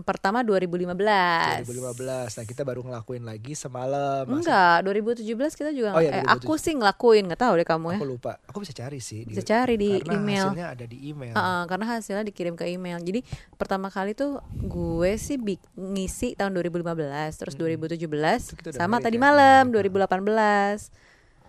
pertama 0.01 0.45
2015. 0.45 1.65
2015. 1.65 2.37
Nah, 2.37 2.45
kita 2.45 2.61
baru 2.61 2.85
ngelakuin 2.85 3.25
lagi 3.25 3.57
semalam. 3.57 4.29
Enggak, 4.29 4.85
2017 4.85 5.25
kita 5.51 5.73
juga 5.73 5.91
Oh 5.91 5.99
iya, 5.99 6.21
eh, 6.21 6.23
aku 6.23 6.53
sih 6.55 6.71
ngelakuin, 6.71 7.25
nggak 7.25 7.41
tahu 7.41 7.57
deh 7.57 7.65
kamu 7.65 7.87
ya. 7.91 7.97
Aku 7.97 8.05
lupa. 8.07 8.37
Aku 8.45 8.61
bisa 8.61 8.77
cari 8.77 9.01
sih. 9.01 9.25
Bisa 9.25 9.41
cari 9.41 9.73
di 9.75 9.97
karena 9.97 10.13
email. 10.13 10.45
hasilnya 10.45 10.65
ada 10.69 10.85
di 10.85 10.97
email. 11.03 11.33
Heeh, 11.33 11.61
karena 11.65 11.85
hasilnya 11.89 12.23
dikirim 12.23 12.53
ke 12.53 12.69
email. 12.69 13.01
Jadi 13.01 13.25
pertama 13.57 13.89
kali 13.89 14.13
tuh 14.13 14.37
gue 14.53 15.17
sih 15.17 15.35
bi- 15.35 15.57
ngisi 15.73 16.37
tahun 16.37 16.53
2015, 16.53 16.93
terus 17.35 17.57
2017 17.57 18.53
kita 18.53 18.69
udah 18.69 18.77
sama 18.77 19.01
married 19.01 19.03
tadi 19.03 19.17
ya? 19.17 19.23
malam 19.23 19.63
Hmm. 19.63 19.73
2018. 19.73 20.93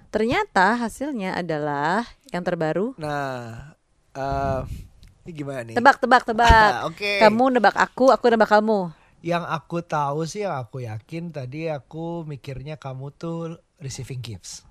Ternyata 0.08 0.72
hasilnya 0.78 1.36
adalah 1.36 2.00
yang 2.32 2.40
terbaru. 2.40 2.96
Nah, 2.96 3.76
eh, 4.18 4.60
ini 5.28 5.30
gimana 5.30 5.60
nih? 5.62 5.76
Tebak, 5.78 5.96
tebak, 6.02 6.22
tebak. 6.26 6.70
Oke. 6.90 7.22
Kamu 7.22 7.54
nebak 7.54 7.76
aku, 7.78 8.10
aku 8.10 8.26
nebak 8.26 8.50
kamu. 8.50 8.90
Yang 9.22 9.44
aku 9.46 9.78
tahu 9.82 10.20
sih, 10.26 10.46
yang 10.46 10.58
aku 10.58 10.82
yakin 10.82 11.30
tadi 11.30 11.70
aku 11.70 12.26
mikirnya 12.26 12.78
kamu 12.78 13.14
tuh 13.14 13.58
receiving 13.78 14.22
gifts. 14.22 14.66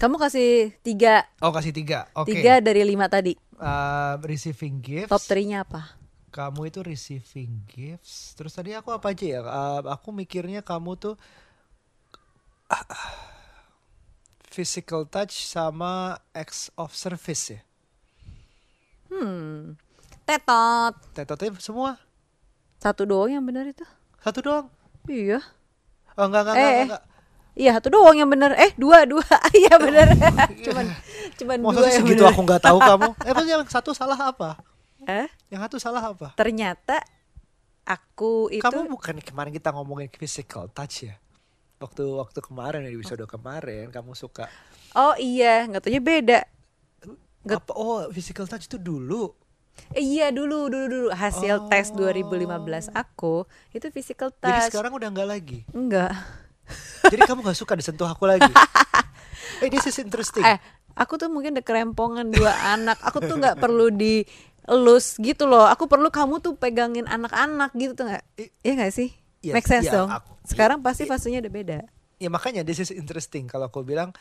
Kamu 0.00 0.18
kasih 0.18 0.74
tiga, 0.82 1.30
Oh 1.38 1.54
kasih 1.54 1.70
tiga. 1.70 2.10
Oke. 2.16 2.34
tiga 2.34 2.58
dari 2.58 2.82
lima 2.82 3.06
tadi. 3.06 3.38
Eh, 3.38 4.14
receiving 4.26 4.82
gifts. 4.82 5.12
Top 5.14 5.22
3-nya 5.22 5.62
apa? 5.62 5.94
Kamu 6.34 6.66
itu 6.66 6.82
receiving 6.82 7.62
gifts. 7.70 8.34
Terus 8.34 8.50
tadi 8.50 8.74
aku 8.74 8.90
apa 8.90 9.14
aja 9.14 9.22
ya? 9.22 9.40
Eh, 9.46 9.80
aku 9.86 10.10
mikirnya 10.10 10.66
kamu 10.66 10.98
tuh 10.98 11.14
ah, 12.66 12.82
physical 14.52 15.02
touch 15.04 15.42
sama 15.42 16.14
acts 16.32 16.68
of 16.76 16.92
service 16.92 17.50
ya. 17.50 17.60
Hmm, 19.08 19.76
tetot. 20.24 20.94
Tetotnya 21.12 21.52
semua 21.58 22.00
Satu 22.76 23.04
doang 23.04 23.30
yang 23.30 23.44
benar 23.44 23.64
itu. 23.64 23.84
satu 24.18 24.38
doang. 24.40 24.66
Iya. 25.06 25.38
Oh 26.14 26.26
enggak 26.26 26.42
enggak 26.46 26.54
Eh, 26.54 26.60
enggak, 26.60 26.72
eh. 26.76 26.84
enggak. 26.86 27.02
Iya 27.52 27.70
satu 27.76 27.88
doang 27.90 28.16
yang 28.16 28.28
benar. 28.28 28.50
Eh 28.54 28.72
dua 28.74 29.04
dua. 29.04 29.22
Iya 29.60 29.74
benar. 29.76 30.08
cuman 30.62 30.86
cuman 31.36 31.56
Masa 31.60 31.74
dua 31.78 31.88
segitu 31.90 32.22
aku 32.22 32.40
nggak 32.42 32.62
tahu 32.62 32.78
kamu? 32.88 33.08
Eh 33.22 33.32
pas 33.32 33.44
yang 33.44 33.62
satu 33.66 33.90
salah 33.92 34.18
apa? 34.18 34.58
Eh? 35.04 35.26
Yang 35.48 35.60
satu 35.68 35.76
salah 35.78 36.02
apa? 36.10 36.34
Ternyata 36.34 37.02
aku 37.82 38.48
itu 38.48 38.62
Kamu 38.62 38.86
bukan 38.88 39.18
kemarin 39.18 39.50
kita 39.50 39.70
ngomongin 39.70 40.08
physical 40.10 40.70
touch 40.70 41.06
ya? 41.06 41.14
Waktu 41.82 42.04
waktu 42.06 42.38
kemarin 42.38 42.80
di 42.82 42.94
episode 42.94 43.26
kemarin 43.26 43.90
kamu 43.90 44.14
suka 44.14 44.46
Oh 44.92 45.16
iya, 45.16 45.64
nggak 45.64 45.82
taunya 45.82 45.98
beda. 45.98 46.40
Nggak- 47.42 47.60
apa? 47.60 47.72
Oh 47.74 48.06
physical 48.08 48.46
touch 48.46 48.66
itu 48.66 48.76
dulu. 48.76 49.34
Eh, 49.90 50.04
iya 50.04 50.28
dulu 50.28 50.68
dulu 50.68 50.86
dulu 50.86 51.08
hasil 51.10 51.66
tes 51.66 51.88
Oh. 51.90 51.98
2015 51.98 52.92
aku 52.92 53.42
itu 53.70 53.88
physical 53.88 54.30
Jadi 54.30 54.38
touch. 54.38 54.68
sekarang 54.68 54.92
udah 54.92 55.08
nggak 55.08 55.26
lagi. 55.26 55.58
Enggak. 55.70 56.12
Jadi 57.04 57.20
kamu 57.20 57.42
nggak 57.42 57.58
suka 57.58 57.74
disentuh 57.74 58.06
aku 58.06 58.24
lagi. 58.24 58.46
Eh, 59.58 59.70
this 59.70 59.86
is 59.86 59.94
interesting. 59.96 60.42
Eh, 60.42 60.58
aku 60.92 61.14
tuh 61.14 61.26
mungkin 61.26 61.54
udah 61.54 61.62
kerempongan 61.62 62.26
dua 62.28 62.50
anak. 62.74 62.98
Aku 63.00 63.18
tuh 63.18 63.38
nggak 63.38 63.58
perlu 63.58 63.90
di 63.90 64.26
elus 64.62 65.14
gitu 65.16 65.46
loh. 65.46 65.66
Aku 65.66 65.86
perlu 65.86 66.10
kamu 66.10 66.38
tuh 66.38 66.54
pegangin 66.54 67.06
anak-anak 67.06 67.70
gitu 67.72 67.94
tuh 67.94 68.04
nggak? 68.06 68.22
Iya 68.60 68.72
nggak 68.76 68.92
sih? 68.92 69.14
Yes, 69.42 69.54
Make 69.54 69.66
sense 69.66 69.86
iya, 69.86 69.98
dong. 69.98 70.08
aku- 70.08 70.32
Sekarang 70.46 70.78
i- 70.78 70.84
pasti 70.84 71.02
i- 71.02 71.10
fasenya 71.10 71.42
udah 71.42 71.52
beda. 71.52 71.78
Ya 72.16 72.30
makanya 72.30 72.62
this 72.62 72.78
is 72.78 72.88
interesting 72.88 73.44
kalau 73.44 73.66
aku 73.66 73.82
bilang 73.82 74.14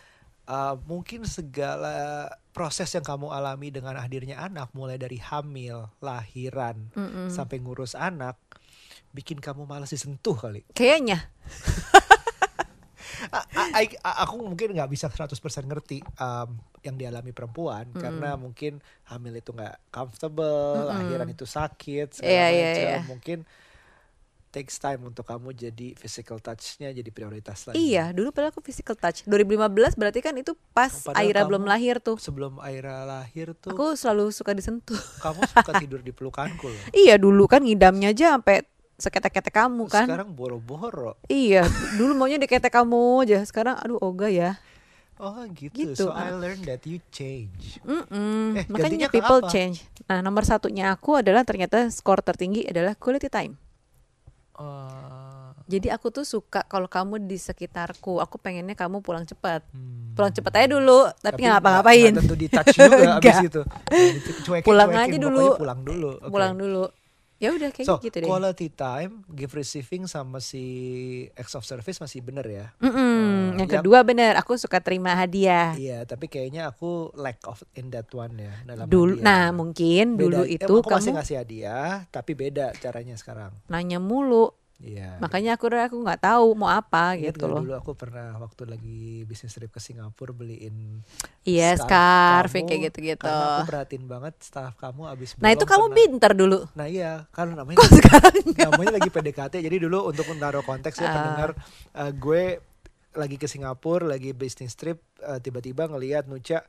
uh, 0.43 0.73
mungkin 0.83 1.21
segala 1.23 2.25
proses 2.49 2.89
yang 2.89 3.01
kamu 3.01 3.29
alami 3.29 3.69
dengan 3.69 3.93
hadirnya 3.95 4.41
anak 4.41 4.73
mulai 4.73 4.97
dari 4.97 5.15
hamil, 5.15 5.85
lahiran, 5.99 6.89
sampai 7.29 7.61
ngurus 7.61 7.93
anak 7.93 8.33
bikin 9.11 9.37
kamu 9.37 9.63
malas 9.63 9.93
disentuh 9.93 10.33
kali. 10.33 10.65
Kayaknya. 10.73 11.21
A- 13.29 13.45
a- 13.45 13.71
I- 13.77 14.01
a- 14.01 14.25
aku 14.25 14.41
mungkin 14.41 14.73
nggak 14.73 14.89
bisa 14.89 15.05
100% 15.05 15.37
ngerti 15.61 16.01
um, 16.17 16.57
yang 16.81 16.97
dialami 16.97 17.29
perempuan 17.29 17.85
karena 17.93 18.33
mungkin 18.33 18.81
hamil 19.05 19.37
itu 19.37 19.53
nggak 19.53 19.93
comfortable, 19.93 20.89
lahiran 20.89 21.29
itu 21.29 21.45
sakit, 21.45 22.17
segala 22.17 22.33
Iya, 22.33 22.45
iya, 22.49 22.65
macam. 22.65 22.81
iya. 22.81 22.97
Mungkin 23.05 23.37
takes 24.51 24.75
time 24.77 25.07
untuk 25.07 25.23
kamu 25.23 25.55
jadi 25.55 25.95
physical 25.95 26.37
touch-nya 26.37 26.91
jadi 26.91 27.07
prioritas 27.09 27.65
lagi. 27.65 27.79
Iya, 27.79 28.11
dulu 28.11 28.35
padahal 28.35 28.51
aku 28.51 28.59
physical 28.59 28.99
touch. 28.99 29.23
2015 29.23 29.95
berarti 29.95 30.19
kan 30.19 30.35
itu 30.35 30.53
pas 30.75 30.91
Padahal 30.91 31.23
Aira 31.23 31.41
belum 31.47 31.63
lahir 31.63 32.03
tuh. 32.03 32.19
Sebelum 32.19 32.59
Aira 32.59 33.07
lahir 33.07 33.55
tuh 33.55 33.71
Aku 33.71 33.95
selalu 33.95 34.29
suka 34.35 34.51
disentuh. 34.51 34.99
kamu 35.23 35.39
suka 35.47 35.71
tidur 35.79 36.03
di 36.03 36.11
pelukanku 36.11 36.67
loh. 36.67 36.83
iya, 37.07 37.15
dulu 37.15 37.47
kan 37.47 37.63
ngidamnya 37.63 38.11
aja 38.11 38.35
sampai 38.35 38.67
seketek-ketek 38.99 39.55
kamu 39.55 39.87
kan. 39.87 40.05
Sekarang 40.05 40.29
boro-boro. 40.35 41.17
Iya, 41.25 41.65
dulu 41.97 42.13
maunya 42.13 42.37
diketek 42.37 42.69
kamu 42.69 43.25
aja. 43.25 43.39
Sekarang 43.47 43.79
aduh 43.79 43.97
ogah 43.97 44.29
ya. 44.29 44.59
Oh 45.21 45.45
gitu. 45.53 45.93
Gitu, 45.93 46.01
So 46.01 46.09
I 46.09 46.33
learned 46.33 46.65
that 46.65 46.81
you 46.89 46.97
change. 47.13 47.77
Mm-mm. 47.85 48.57
Eh, 48.57 48.65
Makanya 48.65 49.07
people 49.07 49.45
apa? 49.45 49.53
change. 49.53 49.85
Nah, 50.09 50.25
nomor 50.25 50.41
satunya 50.43 50.89
aku 50.89 51.21
adalah 51.21 51.45
ternyata 51.45 51.85
skor 51.93 52.25
tertinggi 52.25 52.65
adalah 52.65 52.97
quality 52.97 53.29
time. 53.29 53.53
Uh, 54.61 55.49
Jadi 55.65 55.87
aku 55.89 56.11
tuh 56.13 56.27
suka 56.27 56.61
kalau 56.67 56.85
kamu 56.85 57.25
di 57.25 57.41
sekitarku. 57.41 58.21
Aku 58.21 58.37
pengennya 58.37 58.77
kamu 58.77 59.01
pulang 59.01 59.25
cepat. 59.25 59.65
hmm. 59.73 60.13
Pulang 60.13 60.29
cepat 60.35 60.53
aja 60.59 60.67
dulu, 60.75 61.07
tapi 61.23 61.47
nggak 61.47 61.55
ngapa-ngapain. 61.57 62.11
nggak 62.11 62.19
tentu 62.21 62.35
di 62.35 62.47
touch 62.51 62.75
juga 62.75 63.03
abis 63.17 63.37
itu. 63.47 63.61
Dicuekin, 63.89 64.67
Pulang 64.67 64.89
cuekin, 64.91 64.99
aja 64.99 65.07
pokoknya 65.07 65.25
dulu. 65.25 65.47
Pulang 65.55 65.79
dulu. 65.81 66.11
Oke. 66.19 66.29
Pulang 66.29 66.53
dulu. 66.59 66.83
Ya 67.41 67.49
udah 67.49 67.67
kayak 67.67 67.83
So 67.83 67.97
gitu 67.97 68.13
deh. 68.15 68.29
quality 68.29 68.69
time, 68.69 69.25
give 69.27 69.49
receiving 69.51 70.05
sama 70.05 70.37
si 70.37 70.61
acts 71.33 71.51
of 71.51 71.65
service 71.65 71.97
masih 71.97 72.21
bener 72.21 72.45
ya. 72.45 72.65
Mm-mm. 72.77 72.93
Eh, 73.51 73.57
Yang 73.57 73.67
yang- 73.67 73.81
kedua 73.81 73.99
bener, 74.01 74.37
aku 74.37 74.53
suka 74.55 74.77
terima 74.77 75.11
hadiah. 75.11 75.73
Iya, 75.73 76.05
tapi 76.05 76.29
kayaknya 76.29 76.69
aku 76.69 77.09
lack 77.13 77.41
of 77.43 77.57
in 77.73 77.89
that 77.89 78.05
one 78.11 78.37
ya 78.37 78.53
dalam 78.63 78.85
Dulu, 78.85 79.17
hadiah. 79.17 79.25
nah 79.25 79.45
mungkin 79.51 80.13
Beda. 80.13 80.21
dulu 80.21 80.41
Eh, 80.43 80.55
itu 80.55 80.73
aku 80.75 80.85
masih 80.87 81.01
kamu 81.03 81.17
ngasih 81.17 81.35
hadiah, 81.35 81.89
tapi 82.07 82.31
beda 82.33 82.77
caranya 82.77 83.15
sekarang. 83.15 83.57
nanya 83.65 83.97
mulu. 83.97 84.53
Iya. 84.81 85.21
Makanya 85.21 85.55
aku 85.55 85.69
aku 85.69 85.97
nggak 85.97 86.21
tahu 86.23 86.47
mau 86.53 86.67
apa 86.67 87.13
Ingat 87.13 87.37
gitu 87.37 87.45
loh. 87.45 87.61
dulu 87.61 87.73
aku 87.73 87.93
pernah 87.93 88.33
waktu 88.35 88.65
lagi 88.65 89.01
bisnis 89.23 89.53
trip 89.53 89.69
ke 89.69 89.77
Singapura 89.77 90.33
beliin 90.33 91.05
Iya, 91.41 91.73
staff 91.75 91.85
scarf 91.85 92.51
kamu, 92.51 92.65
kayak 92.65 92.81
gitu-gitu. 92.87 93.21
Karena 93.23 93.45
aku 93.47 93.63
perhatiin 93.67 94.05
banget 94.05 94.33
staff 94.39 94.73
kamu 94.75 95.01
abis 95.07 95.37
Nah 95.37 95.49
itu 95.49 95.63
kamu 95.63 95.85
pernah- 95.85 95.95
pinter 95.95 96.31
dulu. 96.33 96.59
Nah 96.73 96.85
iya, 96.85 97.29
kan 97.29 97.49
namanya 97.49 97.77
Kok 97.77 97.89
sekarang 97.95 98.35
namanya 98.67 98.91
lagi 98.95 99.09
PDKT. 99.09 99.53
Jadi 99.59 99.77
dulu 99.79 100.03
untuk 100.03 100.25
menaruh 100.27 100.61
konteks 100.61 100.97
ya 100.97 101.09
pendengar, 101.09 101.49
eh, 101.93 102.11
gue 102.11 102.43
lagi 103.11 103.35
ke 103.35 103.45
Singapura, 103.45 104.07
lagi 104.07 104.31
bisnis 104.31 104.73
trip, 104.73 104.97
eh, 105.19 105.37
tiba-tiba 105.37 105.85
ngelihat 105.85 106.25
Nuca, 106.25 106.65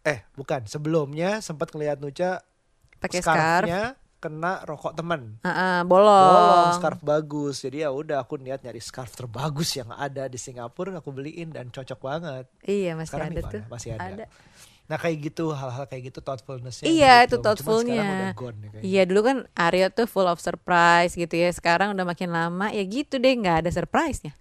eh 0.00 0.24
bukan 0.32 0.64
sebelumnya 0.64 1.40
sempat 1.40 1.68
ngelihat 1.68 1.98
Nuca 1.98 2.40
pakai 2.96 3.20
scarf, 3.20 3.66
kena 4.18 4.62
rokok 4.62 4.92
teman. 4.92 5.38
Ah, 5.40 5.50
ah, 5.50 5.78
bolong 5.82 6.10
bolong. 6.10 6.74
scarf 6.74 6.98
bagus 7.00 7.60
jadi 7.60 7.86
ya 7.86 7.90
udah 7.90 8.18
aku 8.18 8.34
niat 8.34 8.60
nyari 8.60 8.78
scarf 8.78 9.12
terbagus 9.12 9.72
yang 9.72 9.90
ada 9.90 10.26
di 10.26 10.34
Singapura 10.34 10.90
aku 10.94 11.08
beliin 11.08 11.48
dan 11.48 11.68
cocok 11.68 11.98
banget 11.98 12.44
Iya 12.62 12.92
masih 12.92 13.08
sekarang 13.08 13.30
ada 13.30 13.42
tuh. 13.44 13.62
masih 13.66 13.90
ada. 13.94 14.04
Ada. 14.04 14.26
nah 14.84 14.96
kayak 14.96 15.16
gitu 15.22 15.52
hal-hal 15.52 15.84
kayak 15.84 16.02
gitu 16.06 16.18
thoughtfulnessnya 16.18 16.84
Iya, 16.84 17.14
itu 17.22 17.36
gitu. 17.36 17.36
Sekarang 17.36 17.44
thoughtfulnya. 17.44 18.04
ya. 18.34 18.80
Iya 18.80 19.02
dulu 19.04 19.20
kan 19.22 19.36
Aryo 19.54 19.86
tuh 19.88 20.04
full 20.04 20.24
of 20.24 20.38
surprise 20.38 21.12
gitu 21.12 21.34
ya. 21.34 21.52
Sekarang 21.52 21.92
udah 21.92 22.04
makin 22.04 22.28
lama 22.28 22.70
ya 22.70 22.82
gitu 22.82 23.16
deh 23.16 23.30
nggak 23.30 23.62
ada 23.62 23.70
surprise-nya. 23.70 24.32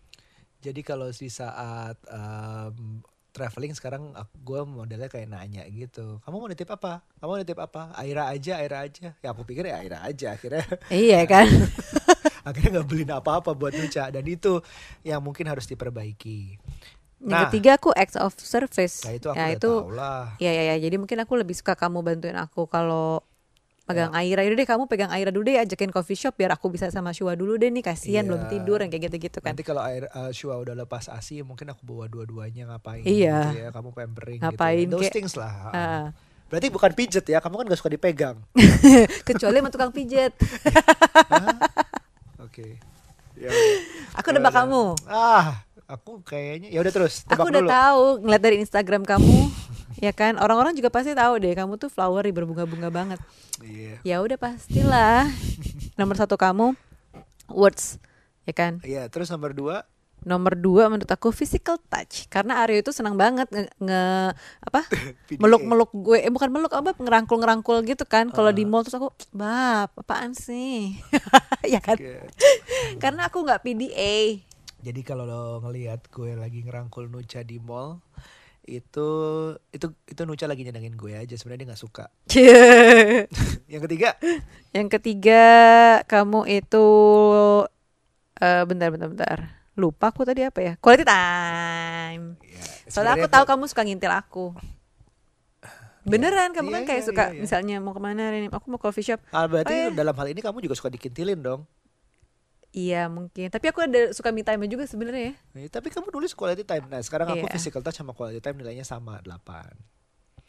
jadi 0.58 0.82
kalau 0.82 1.08
di 1.08 1.28
saat 1.28 1.96
um, 2.08 3.00
traveling 3.38 3.71
sekarang 3.71 4.10
gue 4.36 4.62
modelnya 4.65 5.06
kayak 5.06 5.30
nanya 5.30 5.62
gitu 5.69 6.17
kamu 6.26 6.36
mau 6.36 6.50
nitip 6.50 6.65
apa 6.67 7.06
kamu 7.17 7.30
mau 7.30 7.38
nitip 7.38 7.60
apa 7.60 7.93
Aira 7.93 8.26
aja 8.28 8.58
Aira 8.58 8.82
aja 8.82 9.13
ya 9.13 9.28
aku 9.30 9.45
pikir 9.45 9.69
ya 9.69 9.78
Aira 9.78 10.02
aja 10.02 10.34
akhirnya 10.34 10.65
iya 10.89 11.21
kan. 11.32 11.45
akhirnya 12.47 12.80
nggak 12.80 12.88
beliin 12.88 13.12
apa-apa 13.12 13.54
buat 13.54 13.71
Nuca 13.71 14.08
dan 14.08 14.23
itu 14.23 14.58
yang 15.04 15.21
mungkin 15.21 15.45
harus 15.45 15.69
diperbaiki 15.69 16.58
Yang 17.17 17.34
Nah. 17.34 17.50
ketiga 17.50 17.82
aku 17.82 17.89
acts 17.91 18.13
of 18.13 18.30
service. 18.38 19.02
nah 19.02 19.10
itu 19.12 19.28
aku 19.28 19.36
ya 19.36 19.45
itu 19.50 19.71
tahu 19.73 19.89
lah 19.89 20.38
ya 20.38 20.54
ya 20.54 20.63
ya. 20.69 20.76
Jadi 20.78 20.95
mungkin 20.95 21.17
aku 21.17 21.34
lebih 21.34 21.58
suka 21.58 21.73
kamu 21.73 22.06
bantuin 22.06 22.38
aku 22.38 22.69
kalau 22.69 23.26
pegang 23.88 24.12
Aira. 24.12 24.43
Yaudah 24.43 24.58
deh 24.58 24.67
kamu 24.67 24.84
pegang 24.86 25.08
Aira 25.08 25.32
dulu 25.32 25.47
deh 25.47 25.58
ajakin 25.58 25.89
coffee 25.89 26.13
shop 26.13 26.36
biar 26.36 26.52
aku 26.52 26.67
bisa 26.67 26.88
sama 26.88 27.10
Shua 27.10 27.34
dulu 27.34 27.56
deh 27.56 27.67
nih 27.67 27.82
kasihan 27.82 28.21
Iya. 28.21 28.28
belum 28.28 28.41
tidur 28.45 28.78
yang 28.78 28.91
kayak 28.91 29.04
gitu-gitu 29.08 29.39
kan. 29.39 29.56
Nanti 29.56 29.63
kalau 29.63 29.82
air 29.82 30.06
uh, 30.10 30.30
Shua 30.30 30.56
udah 30.58 30.76
lepas 30.76 31.08
ASI 31.08 31.39
mungkin 31.41 31.67
aku 31.67 31.82
bawa 31.82 32.06
dua-duanya 32.06 32.67
ngapain 32.67 33.02
Iya. 33.02 33.38
gitu 33.47 33.58
ya. 33.58 33.69
Kamu 33.71 33.89
pampering 33.91 34.39
Ngapain 34.39 34.76
gitu. 34.78 34.86
ya. 34.86 34.93
Those 34.93 35.08
kek. 35.08 35.15
things 35.15 35.34
lah. 35.34 35.54
Ah. 35.69 36.06
Berarti 36.47 36.67
bukan 36.67 36.91
pijet 36.91 37.26
ya. 37.26 37.39
Kamu 37.39 37.56
kan 37.56 37.65
gak 37.65 37.76
suka 37.78 37.89
dipegang. 37.89 38.38
Kecuali 39.28 39.58
sama 39.58 39.69
tukang 39.69 39.91
pijet. 39.91 40.36
Oke. 42.39 42.80
Ya 43.36 43.47
udah. 43.47 43.76
Aku 44.17 44.28
nebak 44.32 44.50
Ya 44.50 44.58
kamu. 44.58 44.84
Ah, 45.06 45.62
aku 45.86 46.19
kayaknya 46.21 46.67
ya 46.67 46.80
udah 46.80 46.89
terus 46.89 47.21
Aku 47.28 47.45
udah 47.45 47.62
dulu. 47.62 47.69
tahu 47.69 48.04
ngeliat 48.23 48.41
dari 48.41 48.58
Instagram 48.60 49.04
kamu. 49.04 49.38
Ya 49.98 50.12
kan 50.12 50.36
orang-orang 50.36 50.74
juga 50.74 50.88
pasti 50.88 51.12
tahu 51.12 51.38
deh 51.38 51.52
kamu 51.52 51.76
tuh 51.76 51.88
flowery 51.88 52.30
berbunga-bunga 52.30 52.90
banget. 52.90 53.20
Iya. 53.60 53.98
Ya 54.04 54.16
udah 54.20 54.36
pastilah. 54.36 55.26
Nomor 55.94 56.16
satu 56.16 56.36
kamu 56.36 56.78
words 57.48 57.98
ya 58.44 58.54
kan. 58.54 58.80
Iya, 58.82 59.08
terus 59.08 59.28
nomor 59.28 59.52
dua 59.52 59.84
Nomor 60.20 60.58
dua 60.58 60.90
menurut 60.90 61.08
aku 61.08 61.30
physical 61.30 61.78
touch 61.80 62.26
karena 62.28 62.60
Aryo 62.60 62.82
itu 62.82 62.90
senang 62.90 63.14
banget 63.14 63.46
nge, 63.48 63.70
nge- 63.78 64.34
apa 64.60 64.82
PDA. 65.30 65.38
meluk-meluk 65.38 65.94
gue 65.94 66.18
eh 66.20 66.28
bukan 66.28 66.50
meluk 66.50 66.74
apa 66.74 66.98
ngerangkul-ngerangkul 66.98 67.86
gitu 67.86 68.02
kan 68.04 68.28
kalau 68.28 68.50
Ah. 68.50 68.58
di 68.58 68.66
mall 68.66 68.82
terus 68.82 68.98
aku 68.98 69.14
bab 69.30 69.94
apaan 69.94 70.34
sih 70.34 70.98
ya 71.70 71.78
kan 71.80 72.02
karena 73.04 73.30
aku 73.30 73.46
nggak 73.46 73.62
PDA 73.62 74.42
Jadi 74.80 75.02
kalau 75.02 75.24
lo 75.24 75.42
ngelihat 75.60 76.06
gue 76.08 76.34
lagi 76.34 76.62
ngerangkul 76.62 77.08
Nuca 77.08 77.42
di 77.42 77.58
mall 77.58 78.02
itu 78.67 79.08
itu 79.71 79.88
itu 80.06 80.21
Nuca 80.27 80.45
lagi 80.45 80.62
nyenengin 80.62 80.93
gue 80.93 81.15
aja 81.15 81.34
sebenarnya 81.34 81.63
dia 81.63 81.69
nggak 81.71 81.82
suka. 81.82 82.06
Yang 83.71 83.82
ketiga 83.88 84.10
yang 84.71 84.88
ketiga 84.91 85.43
kamu 86.06 86.45
itu 86.62 86.86
eh 88.38 88.63
bentar 88.69 88.93
bentar 88.93 89.10
bentar 89.10 89.38
lupa 89.73 90.10
aku 90.13 90.21
tadi 90.25 90.45
apa 90.45 90.60
ya 90.62 90.73
quality 90.77 91.06
time 91.06 92.38
ya, 92.41 92.62
soalnya 92.89 93.13
aku 93.17 93.27
tahu 93.30 93.45
kamu 93.45 93.63
suka 93.65 93.82
ngintil 93.86 94.13
aku 94.13 94.45
beneran 96.08 96.56
kamu 96.56 96.71
Iya, 96.71 96.75
kan 96.77 96.84
kayak 96.88 97.01
iya, 97.03 97.08
suka 97.10 97.23
iya, 97.27 97.34
iya. 97.36 97.41
misalnya 97.43 97.75
mau 97.84 97.91
ke 97.91 97.99
mana 97.99 98.32
ini 98.32 98.47
aku 98.47 98.67
mau 98.71 98.80
coffee 98.80 99.03
shop 99.03 99.19
Ah, 99.30 99.43
berarti 99.45 99.73
Oh, 99.73 99.91
iya. 99.91 99.93
dalam 99.93 100.15
hal 100.15 100.27
ini 100.32 100.39
kamu 100.39 100.63
juga 100.63 100.75
suka 100.77 100.88
dikintilin 100.88 101.39
dong. 101.43 101.67
Iya 102.78 103.10
mungkin 103.10 103.50
tapi 103.50 103.66
aku 103.68 103.82
ada 103.82 104.13
suka 104.13 104.30
me 104.30 104.42
time 104.42 104.62
juga 104.66 104.86
sebenarnya 104.86 105.34
ya. 105.34 105.34
Eh, 105.58 105.68
tapi 105.68 105.90
kamu 105.90 106.08
nulis 106.08 106.32
quality 106.32 106.62
time. 106.62 106.86
Nah, 106.86 107.02
sekarang 107.02 107.26
aku 107.28 107.44
Iya. 107.44 107.54
physical 107.54 107.82
touch 107.82 107.98
sama 107.98 108.13
quality 108.13 108.38
time 108.38 108.54
nilainya 108.56 108.86
sama 108.86 109.18
8. 109.20 109.74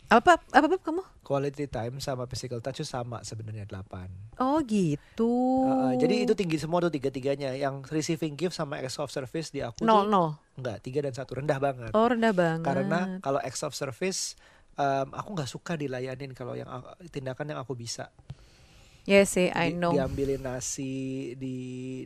apa 0.09 0.41
apa 0.41 0.65
apa 0.65 0.77
kamu 0.79 1.05
Quality 1.21 1.69
time 1.69 2.01
sama 2.01 2.25
physical 2.25 2.61
touch 2.61 2.81
sama 2.83 3.21
sebenarnya 3.23 3.65
8. 3.67 4.09
oh 4.39 4.61
gitu 4.63 5.29
Uh, 5.61 5.93
jadi 5.97 6.25
itu 6.25 6.33
tinggi 6.33 6.57
semua 6.57 6.81
tuh 6.81 6.89
tiga-tiganya. 6.91 7.53
Yang 7.55 7.89
receiving 7.91 8.33
gift 8.35 8.53
sama 8.53 8.77
acts 8.79 8.97
of 8.97 9.09
service 9.09 9.49
di 9.49 9.61
aku 9.61 9.83
nol 9.83 10.05
nol 10.05 10.37
enggak, 10.55 10.81
tiga 10.81 11.01
dan 11.01 11.13
satu 11.13 11.37
rendah 11.37 11.57
banget. 11.59 11.93
oh 11.93 12.07
rendah 12.07 12.33
banget 12.33 12.65
Karena 12.65 13.01
kalau 13.19 13.37
acts 13.39 13.61
of 13.61 13.73
service 13.73 14.33
um, 14.75 15.13
aku 15.13 15.29
nggak 15.35 15.51
suka 15.51 15.73
dilayanin 15.75 16.33
kalau 16.33 16.53
yang 16.53 16.69
aku- 16.69 16.93
tindakan 17.09 17.53
yang 17.53 17.61
aku 17.61 17.73
bisa. 17.73 18.09
Ya 19.09 19.25
sih 19.25 19.49
I 19.49 19.73
Di- 19.73 19.81
know 19.81 19.97
Diambilin 19.97 20.45
nasi 20.45 20.93
di 21.35 21.57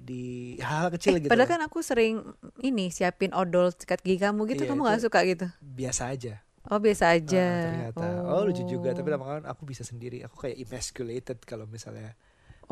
di 0.00 0.22
hal 0.56 0.86
kecil 0.88 1.18
Eh, 1.18 1.20
gitu. 1.20 1.30
padahal 1.30 1.50
kan 1.50 1.60
aku 1.60 1.82
sering 1.82 2.22
ini 2.60 2.88
siapin 2.88 3.34
odol 3.34 3.74
sikat 3.74 3.98
gigi 4.00 4.22
kamu 4.22 4.46
gitu 4.48 4.62
Iya, 4.62 4.70
kamu 4.70 4.80
nggak 4.80 5.02
suka 5.02 5.20
gitu 5.24 5.46
biasa 5.60 6.02
aja. 6.08 6.38
oh 6.64 6.78
biasa 6.78 7.04
Ah, 7.04 7.18
aja 7.18 7.46
ternyata. 7.66 8.06
Oh. 8.24 8.46
lucu 8.46 8.62
juga 8.64 8.94
tapi 8.94 9.10
lama-lama 9.10 9.42
aku 9.44 9.66
bisa 9.66 9.82
sendiri. 9.82 10.22
Aku 10.22 10.38
kayak 10.38 10.56
emasculated 10.56 11.42
kalau 11.42 11.66
misalnya 11.66 12.14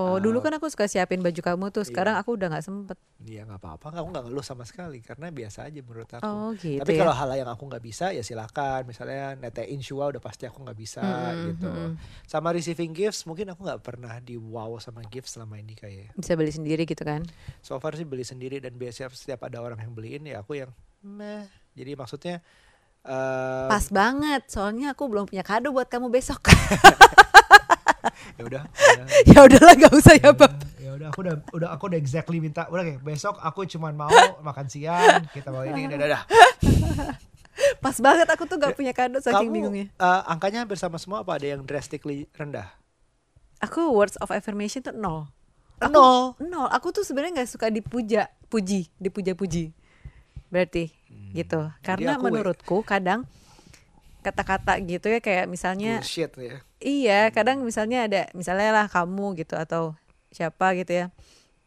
Oh, 0.01 0.17
Uh, 0.17 0.19
dulu 0.19 0.41
kan 0.41 0.57
aku 0.57 0.67
suka 0.73 0.89
siapin 0.89 1.21
baju 1.21 1.37
kamu 1.37 1.65
tuh. 1.69 1.85
Sekarang 1.85 2.17
aku 2.17 2.41
udah 2.41 2.49
nggak 2.49 2.65
sempet. 2.65 2.97
Iya 3.21 3.45
nggak 3.45 3.61
apa-apa, 3.61 4.01
aku 4.01 4.09
nggak 4.09 4.25
ngeluh 4.27 4.41
sama 4.41 4.65
sekali 4.65 5.05
karena 5.05 5.29
biasa 5.29 5.69
aja 5.69 5.81
menurut 5.85 6.09
aku. 6.09 6.25
Oh, 6.25 6.51
gitu 6.57 6.81
Tapi 6.81 6.93
ya. 6.97 7.05
kalau 7.05 7.13
hal 7.13 7.29
yang 7.37 7.51
aku 7.53 7.69
nggak 7.69 7.85
bisa 7.85 8.17
ya 8.17 8.25
silakan. 8.25 8.89
Misalnya 8.89 9.37
netein 9.37 9.81
shua 9.85 10.09
udah 10.09 10.19
pasti 10.19 10.49
aku 10.49 10.65
nggak 10.65 10.79
bisa 10.79 11.05
Mm-mm, 11.05 11.45
gitu. 11.53 11.69
mm-mm. 11.69 11.91
Sama 12.25 12.49
receiving 12.51 12.97
gifts 12.97 13.29
mungkin 13.29 13.53
aku 13.53 13.61
nggak 13.61 13.85
pernah 13.85 14.17
di 14.19 14.41
wow 14.41 14.81
sama 14.81 15.05
gifts 15.05 15.37
selama 15.37 15.61
ini 15.61 15.77
kayak. 15.77 16.17
Bisa 16.17 16.33
beli 16.33 16.49
sendiri 16.51 16.89
gitu 16.89 17.05
kan. 17.05 17.29
So 17.61 17.77
far 17.77 17.93
sih 17.93 18.09
beli 18.09 18.25
sendiri 18.25 18.57
dan 18.57 18.73
biasanya 18.81 19.13
setiap 19.13 19.45
ada 19.45 19.61
orang 19.61 19.77
yang 19.85 19.93
beliin 19.93 20.25
ya 20.25 20.41
aku 20.41 20.57
yang 20.57 20.73
meh. 21.05 21.45
Jadi 21.77 21.93
maksudnya 21.93 22.41
eh 23.01 23.69
Pas 23.69 23.85
banget, 23.89 24.49
soalnya 24.49 24.93
aku 24.97 25.09
belum 25.09 25.29
punya 25.29 25.45
kado 25.45 25.73
buat 25.73 25.89
kamu 25.89 26.09
besok. 26.09 26.49
ya 28.39 28.43
udah. 28.47 28.63
udah. 28.65 29.07
ya 29.33 29.39
udahlah 29.47 29.75
gak 29.77 29.93
usah 29.95 30.15
ya, 30.17 30.31
Bab. 30.33 30.53
ya 30.77 30.91
udah 30.97 31.07
aku 31.13 31.21
udah 31.25 31.35
udah 31.53 31.69
aku 31.75 31.85
udah 31.93 31.99
exactly 31.99 32.39
minta 32.41 32.67
udah 32.69 32.83
kayak 32.85 33.01
besok 33.01 33.37
aku 33.41 33.65
cuman 33.67 33.95
mau 33.97 34.11
makan 34.41 34.67
siang 34.69 35.25
kita 35.31 35.49
mau 35.53 35.65
ini 35.65 35.87
udah 35.87 35.97
udah 35.99 36.23
Pas 37.85 37.93
banget 38.01 38.25
aku 38.25 38.49
tuh 38.49 38.57
gak 38.57 38.73
punya 38.73 38.97
kado 38.97 39.21
saking 39.21 39.53
kamu 39.53 39.53
bingungnya. 39.53 39.87
eh, 39.93 40.21
angkanya 40.29 40.65
hampir 40.65 40.81
sama 40.81 40.97
semua 40.97 41.21
apa 41.21 41.37
ada 41.37 41.45
yang 41.45 41.61
drastically 41.65 42.25
rendah 42.33 42.69
Aku 43.61 43.93
words 43.93 44.17
of 44.25 44.33
affirmation 44.33 44.81
tuh 44.81 44.97
nol. 44.97 45.29
Aku, 45.77 45.93
nol 45.93 46.33
Nol. 46.41 46.69
Aku 46.73 46.97
tuh 46.97 47.05
sebenarnya 47.05 47.45
nggak 47.45 47.51
suka 47.53 47.69
dipuja, 47.69 48.33
puji, 48.49 48.89
dipuja-puji. 48.97 49.77
Berarti 50.49 50.89
gitu. 51.37 51.69
Karena 51.85 52.17
menurutku 52.17 52.81
kadang 52.81 53.29
kata-kata 54.21 54.77
gitu 54.85 55.09
ya 55.09 55.21
kayak 55.25 55.49
misalnya 55.49 56.01
bullshit 56.01 56.33
ya 56.37 56.61
iya, 56.81 57.29
kadang 57.29 57.61
misalnya 57.61 58.09
ada 58.09 58.23
misalnya 58.33 58.73
lah 58.73 58.87
kamu 58.89 59.37
gitu 59.45 59.55
atau 59.55 59.95
siapa 60.33 60.73
gitu 60.79 60.93
ya. 60.95 61.07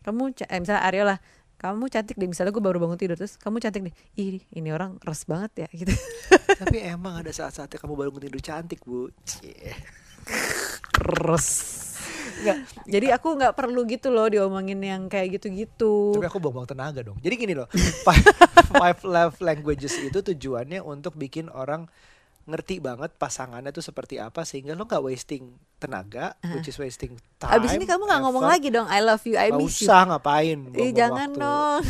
Kamu 0.04 0.36
eh, 0.36 0.60
misalnya 0.60 0.84
Aryo 0.84 1.04
lah, 1.08 1.20
kamu 1.62 1.88
cantik 1.88 2.20
deh 2.20 2.28
misalnya 2.28 2.52
gue 2.52 2.63
baru 2.63 2.82
bangun 2.82 3.00
tidur 3.00 3.16
terus 3.16 3.39
kamu 3.39 3.63
cantik 3.63 3.88
deh. 3.88 3.96
Ih, 4.20 4.44
ini 4.52 4.70
orang 4.74 5.00
res 5.06 5.24
banget 5.24 5.68
ya 5.68 5.68
gitu. 5.72 5.94
tapi 6.62 6.84
emang 6.84 7.24
ada 7.24 7.32
saat-saatnya 7.32 7.80
kamu 7.80 7.94
baru 7.96 8.10
tidur 8.20 8.42
cantik 8.44 8.84
bu 8.84 9.08
Cie. 9.24 9.72
Res. 11.24 11.50
Nggak, 12.34 12.58
jadi 12.89 13.08
aku 13.16 13.39
nggak 13.39 13.54
perlu 13.56 13.86
gitu 13.88 14.10
loh 14.10 14.28
diomongin 14.28 14.80
yang 14.82 15.06
kayak 15.08 15.38
gitu-gitu. 15.38 16.18
tapi 16.18 16.28
aku 16.28 16.42
buang-buang 16.42 16.66
tenaga 16.68 17.00
dong 17.06 17.16
jadi 17.22 17.36
gini 17.39 17.54
loh 17.56 17.70
five, 18.08 18.26
five 18.74 19.00
love 19.06 19.36
languages 19.39 19.96
itu 20.02 20.20
tujuannya 20.20 20.82
untuk 20.82 21.13
bikin 21.16 21.48
orang 21.54 21.88
ngerti 22.43 22.77
banget 22.77 23.15
pasangannya 23.15 23.69
tuh 23.69 23.79
seperti 23.79 24.19
apa 24.19 24.43
sehingga 24.43 24.71
lo 24.71 24.84
nggak 24.84 24.99
wasting 24.99 25.47
tenaga 25.77 26.36
which 26.51 26.67
is 26.67 26.75
wasting 26.75 27.15
time 27.38 27.56
Abis 27.56 27.71
ini 27.73 27.84
kamu 27.84 28.03
nggak 28.03 28.21
ngomong 28.21 28.43
lagi 28.43 28.67
dong 28.67 28.84
I 28.86 28.99
love 28.99 29.23
you, 29.23 29.36
I 29.36 29.47
miss 29.49 29.79
you. 29.79 29.88
usah 29.88 30.03
ngapain 30.06 30.60
Ih 30.73 30.91
jangan 30.91 31.32
waktu. 31.32 31.39
dong. 31.39 31.82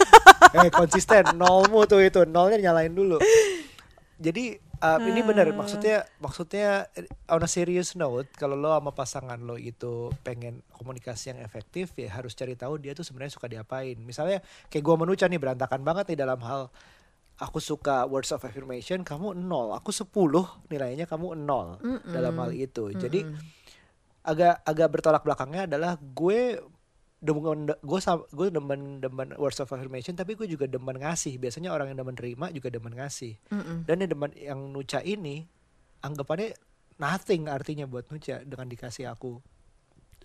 eh 0.56 0.70
konsisten 0.70 1.24
nolmu 1.34 1.84
tuh 1.84 2.00
itu 2.00 2.24
nolnya 2.24 2.58
nyalain 2.62 2.90
dulu 2.90 3.20
jadi 4.16 4.56
uh, 4.78 5.00
ini 5.00 5.20
benar 5.20 5.46
Ah. 5.46 5.54
maksudnya 5.54 5.96
maksudnya 6.18 6.68
eh, 6.92 7.04
on 7.28 7.40
a 7.40 7.48
serious 7.48 7.92
note 7.94 8.28
kalau 8.34 8.52
lo 8.54 8.70
sama 8.70 8.90
pasangan 8.90 9.36
lo 9.38 9.56
itu 9.56 10.08
pengen 10.20 10.60
komunikasi 10.70 11.32
yang 11.32 11.40
efektif 11.40 11.92
ya 11.94 12.08
harus 12.10 12.32
cari 12.32 12.52
tahu 12.52 12.76
dia 12.76 12.92
tuh 12.92 13.02
sebenarnya 13.02 13.32
suka 13.32 13.46
diapain 13.46 13.96
misalnya 13.98 14.40
kayak 14.66 14.80
gua 14.80 14.96
menuca 14.98 15.24
nih 15.24 15.36
berantakan 15.36 15.80
banget 15.80 16.04
nih 16.08 16.18
dalam 16.18 16.40
hal 16.40 16.68
aku 17.40 17.56
suka 17.58 18.04
words 18.04 18.28
of 18.36 18.44
affirmation 18.44 19.00
kamu 19.00 19.32
nol 19.32 19.72
aku 19.72 19.88
10 19.88 20.12
nilainya 20.68 21.08
kamu 21.08 21.40
nol 21.40 21.80
Mm-mm. 21.80 22.12
dalam 22.12 22.36
hal 22.36 22.52
itu 22.52 22.92
jadi 22.92 23.24
Mm-mm. 23.24 23.40
agak 24.28 24.60
agak 24.68 24.88
bertolak 24.92 25.24
belakangnya 25.24 25.64
adalah 25.64 25.96
gue 25.96 26.60
demen 27.20 27.68
gue 27.68 28.00
gue 28.32 28.48
demen 28.48 29.00
demen 29.00 29.28
words 29.36 29.60
of 29.60 29.68
affirmation 29.72 30.16
tapi 30.16 30.36
gue 30.36 30.48
juga 30.48 30.64
demen 30.68 30.96
ngasih 31.00 31.36
biasanya 31.36 31.72
orang 31.72 31.92
yang 31.92 32.04
demen 32.04 32.16
terima 32.16 32.52
juga 32.52 32.68
demen 32.68 32.92
ngasih 32.96 33.36
Mm-mm. 33.52 33.88
dan 33.88 34.04
yang 34.04 34.10
demen 34.12 34.30
yang 34.36 34.60
nuca 34.72 35.00
ini 35.00 35.44
anggapannya 36.00 36.56
nothing 36.96 37.48
artinya 37.48 37.84
buat 37.88 38.08
nuca 38.08 38.40
dengan 38.44 38.68
dikasih 38.68 39.08
aku 39.08 39.40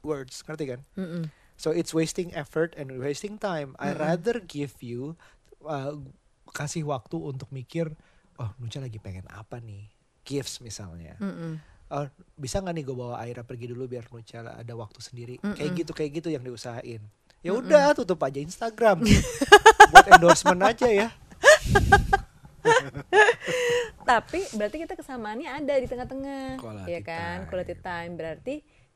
words 0.04 0.43
ngerti 0.43 0.65
kan 0.71 0.80
Mm-mm. 0.95 1.32
so 1.56 1.71
it's 1.71 1.91
wasting 1.91 2.32
effort 2.36 2.75
and 2.75 2.91
wasting 2.95 3.36
time 3.39 3.75
I 3.80 3.91
Mm-mm. 3.91 3.99
rather 4.04 4.36
give 4.39 4.80
you 4.80 5.19
uh, 5.67 5.99
kasih 6.55 6.87
waktu 6.87 7.19
untuk 7.19 7.51
mikir 7.51 7.91
oh 8.39 8.49
nuca 8.63 8.79
lagi 8.79 8.95
pengen 9.03 9.27
apa 9.27 9.59
nih 9.59 9.91
gifts 10.23 10.63
misalnya 10.63 11.19
Mm-mm. 11.19 11.59
oh 11.91 12.07
bisa 12.39 12.63
nggak 12.63 12.75
nih 12.79 12.83
gue 12.87 12.95
bawa 12.95 13.19
Aira 13.19 13.43
pergi 13.43 13.75
dulu 13.75 13.91
biar 13.91 14.07
Nucha 14.07 14.39
ada 14.39 14.73
waktu 14.73 14.99
sendiri 15.03 15.35
Mm-mm. 15.43 15.59
kayak 15.59 15.71
gitu 15.75 15.91
kayak 15.91 16.11
gitu 16.23 16.27
yang 16.31 16.47
diusahain 16.47 17.03
ya 17.43 17.51
udah 17.51 17.91
tutup 17.93 18.23
aja 18.23 18.39
Instagram 18.39 19.03
buat 19.91 20.07
endorsement 20.15 20.63
aja 20.63 20.87
ya 20.87 21.07
Tapi 24.05 24.41
berarti 24.53 24.77
kita 24.85 24.93
kesamaannya 24.97 25.49
ada 25.49 25.73
di 25.81 25.87
tengah-tengah, 25.89 26.61
Quality 26.61 26.89
ya 26.93 27.01
kan? 27.01 27.37
time. 27.41 27.49
Quality 27.49 27.75
time 27.81 28.11
berarti 28.13 28.55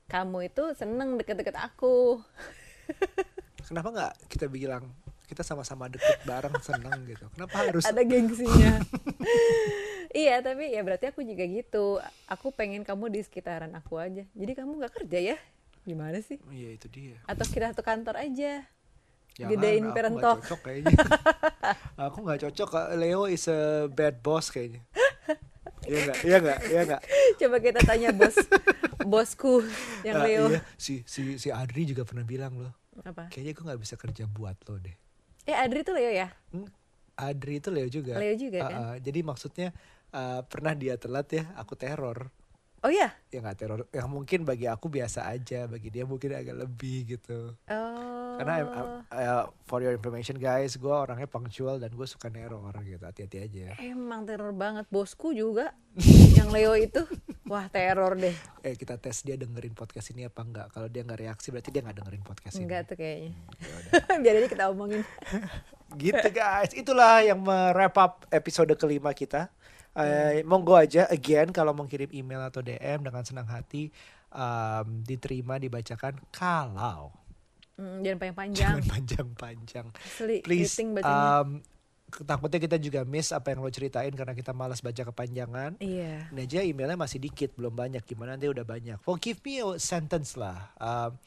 kamu 0.09 0.37
itu 0.49 0.63
seneng 0.73 1.17
deket-deket 1.17 1.57
aku. 1.57 2.21
kenapa 3.69 3.89
nggak 3.93 4.13
kita 4.29 4.49
bilang 4.49 4.89
kita 5.29 5.45
sama-sama 5.45 5.85
deket 5.85 6.17
bareng 6.25 6.57
seneng 6.59 7.05
gitu 7.05 7.29
kenapa 7.29 7.55
harus 7.61 7.85
Ada 7.85 8.01
gengsinya. 8.01 8.81
iya, 10.11 10.41
tapi 10.41 10.73
ya 10.73 10.81
berarti 10.81 11.05
aku 11.07 11.21
juga 11.21 11.45
gitu. 11.45 12.01
Aku 12.25 12.49
pengen 12.49 12.81
kamu 12.81 13.13
di 13.13 13.21
sekitaran 13.21 13.69
aku 13.71 13.95
aja. 13.95 14.25
Jadi 14.25 14.51
kamu 14.53 14.81
nggak 14.81 14.93
kerja 14.97 15.19
ya? 15.33 15.37
Gimana 15.81 16.19
sih? 16.19 16.37
iya 16.49 16.75
itu 16.75 16.85
dia 16.85 17.17
Atau 17.23 17.45
kita 17.45 17.71
satu 17.71 17.81
kantor 17.81 18.19
aja? 18.19 18.65
Jangan, 19.33 19.49
Gedein 19.55 19.85
aku 19.87 20.19
talk. 20.19 20.37
cocok 20.43 20.59
kayaknya 20.61 20.95
aku 22.11 22.17
nggak 22.19 22.39
cocok 22.43 22.69
Leo 22.93 23.23
is 23.23 23.47
a 23.47 23.59
bad 23.87 24.19
boss 24.19 24.51
kayaknya 24.51 24.83
Iya 25.87 25.99
nggak, 26.05 26.17
iya 26.21 26.37
nggak, 26.37 26.59
iya 26.67 26.81
nggak. 26.83 27.01
Coba 27.39 27.57
kita 27.57 27.79
tanya 27.81 28.09
bos, 28.11 28.35
bosku 29.01 29.63
yang 30.05 30.19
Ah, 30.19 30.27
Leo. 30.27 30.45
iya, 30.51 30.59
si 30.75 31.01
si 31.07 31.39
si 31.39 31.49
Adri 31.49 31.87
juga 31.87 32.03
pernah 32.03 32.21
bilang 32.21 32.59
loh, 32.59 32.75
Apa? 33.01 33.31
kayaknya 33.31 33.55
gue 33.55 33.63
nggak 33.63 33.81
bisa 33.81 33.95
kerja 33.95 34.27
buat 34.27 34.59
lo 34.67 34.75
deh. 34.75 34.93
Eh 35.49 35.57
Adri 35.57 35.81
tuh 35.81 35.97
Leo 35.97 36.13
ya? 36.13 36.29
Hmm, 36.53 36.69
Adri 37.17 37.57
itu 37.57 37.73
Leo 37.73 37.89
juga. 37.89 38.21
Leo 38.21 38.38
juga, 38.38 38.69
kan? 38.69 39.01
Jadi 39.01 39.19
maksudnya 39.25 39.73
ah, 40.13 40.45
pernah 40.45 40.77
dia 40.77 40.93
telat 41.01 41.25
ya, 41.33 41.49
aku 41.57 41.73
teror. 41.73 42.29
Oh 42.85 42.93
iya? 42.93 43.17
Ya 43.33 43.41
nggak 43.41 43.57
teror, 43.57 43.81
yang 43.89 44.09
mungkin 44.13 44.45
bagi 44.45 44.69
aku 44.69 44.88
biasa 44.93 45.25
aja, 45.25 45.65
bagi 45.65 45.89
dia 45.89 46.05
mungkin 46.05 46.38
agak 46.38 46.53
lebih 46.69 47.17
gitu. 47.17 47.57
Oh. 47.65 48.18
Karena 48.39 48.54
I'm- 48.56 48.71
I'm- 48.71 48.91
uh, 49.12 49.43
for 49.63 49.80
your 49.80 49.91
information 49.91 50.36
guys, 50.36 50.73
gue 50.73 50.88
orangnya 50.88 51.28
punctual 51.28 51.75
dan 51.75 51.91
gue 51.91 52.08
suka 52.08 52.32
neror 52.32 52.71
gitu, 52.80 53.04
hati-hati 53.04 53.38
aja. 53.43 53.75
Emang 53.78 54.23
teror 54.23 54.56
banget 54.56 54.88
bosku 54.88 55.36
juga 55.36 55.75
yang 56.34 56.47
Leo 56.49 56.71
itu. 56.73 57.04
Wah 57.43 57.67
teror 57.67 58.15
deh. 58.15 58.32
Eh 58.62 58.73
kita 58.73 58.95
tes 58.95 59.19
dia 59.21 59.36
dengerin 59.36 59.73
podcast 59.73 60.10
ini 60.10 60.23
apa 60.23 60.39
enggak? 60.39 60.67
Kalau 60.71 60.88
dia 60.88 61.04
nggak 61.04 61.19
reaksi 61.19 61.52
berarti 61.52 61.69
dia 61.69 61.82
nggak 61.82 61.97
dengerin 61.99 62.23
podcast 62.23 62.56
ini. 62.56 62.63
Enggak 62.63 62.82
tuh 62.88 62.95
kayaknya. 62.95 63.32
Ya 63.60 63.73
udah. 63.75 63.91
Biar 64.23 64.34
aja 64.38 64.47
kita 64.47 64.65
omongin. 64.69 65.02
gitu 65.91 66.28
guys 66.30 66.69
itulah 66.71 67.19
yang 67.19 67.41
wrap 67.73 67.97
up 67.97 68.13
episode 68.30 68.69
kelima 68.75 69.10
kita 69.12 69.49
Eh, 69.91 70.45
monggo 70.45 70.78
aja 70.78 71.10
again 71.10 71.49
kalau 71.49 71.73
mau 71.73 71.84
kirim 71.84 72.08
email 72.13 72.39
atau 72.39 72.62
DM 72.62 73.02
dengan 73.02 73.25
senang 73.25 73.43
hati 73.43 73.89
um, 74.32 75.02
diterima 75.02 75.58
dibacakan 75.58 76.15
kalau 76.30 77.12
Hmm, 77.79 78.03
jangan 78.03 78.19
panjang-panjang. 78.19 78.75
jangan 78.75 78.91
panjang-panjang 78.91 79.85
please 80.43 80.75
um, 80.99 81.63
takutnya 82.25 82.59
kita 82.59 82.77
juga 82.81 83.05
miss 83.05 83.31
apa 83.31 83.53
yang 83.53 83.61
lo 83.61 83.71
ceritain 83.71 84.11
karena 84.11 84.33
kita 84.35 84.51
malas 84.51 84.81
baca 84.81 84.99
kepanjangan 85.13 85.77
iya. 85.79 86.27
Ini 86.33 86.41
aja 86.45 86.59
emailnya 86.65 86.97
masih 86.97 87.21
dikit, 87.21 87.53
belum 87.57 87.73
banyak. 87.73 88.05
Gimana 88.05 88.37
nanti 88.37 88.49
udah 88.49 88.65
banyak. 88.65 89.01
Well, 89.05 89.17
give 89.17 89.41
me 89.45 89.61
a 89.61 89.77
sentence 89.81 90.37
lah. 90.37 90.73
Um, 90.77 91.17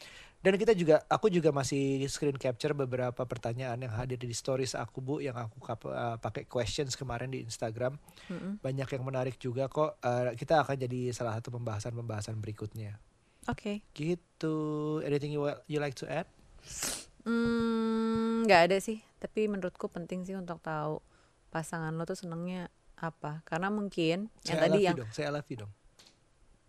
dan 0.42 0.58
kita 0.58 0.74
juga, 0.74 1.06
aku 1.06 1.30
juga 1.30 1.54
masih 1.54 2.02
screen 2.10 2.34
capture 2.34 2.74
beberapa 2.74 3.22
pertanyaan 3.22 3.78
yang 3.78 3.94
hadir 3.94 4.18
di 4.18 4.34
stories 4.34 4.74
aku 4.74 4.98
bu, 4.98 5.14
yang 5.22 5.38
aku 5.38 5.62
kap- 5.62 5.86
uh, 5.86 6.18
pakai 6.18 6.50
questions 6.50 6.98
kemarin 6.98 7.30
di 7.30 7.46
Instagram. 7.46 7.94
Mm-mm. 8.26 8.58
Banyak 8.58 8.88
yang 8.90 9.02
menarik 9.06 9.38
juga 9.38 9.70
kok. 9.70 10.02
Uh, 10.02 10.34
kita 10.34 10.66
akan 10.66 10.74
jadi 10.82 11.14
salah 11.14 11.38
satu 11.38 11.54
pembahasan-pembahasan 11.54 12.42
berikutnya. 12.42 12.98
Oke. 13.46 13.86
Gitu. 13.94 14.56
Anything 15.06 15.34
you 15.34 15.46
you 15.70 15.78
like 15.78 15.94
to 15.94 16.10
add? 16.10 16.26
Hmm, 17.22 18.42
nggak 18.46 18.60
ada 18.70 18.76
sih. 18.82 18.98
Tapi 19.22 19.46
menurutku 19.46 19.86
penting 19.86 20.26
sih 20.26 20.34
untuk 20.34 20.58
tahu 20.58 20.98
pasangan 21.54 21.94
lo 21.94 22.02
tuh 22.02 22.18
senengnya 22.18 22.70
apa. 22.98 23.42
Karena 23.46 23.70
mungkin 23.70 24.30
yang 24.46 24.58
Saya 24.58 24.58
I 24.58 24.62
tadi 24.66 24.78
yang 24.82 24.96
dong. 24.98 25.10
Saya 25.14 25.28
love 25.30 25.48
you 25.50 25.58
dong. 25.62 25.72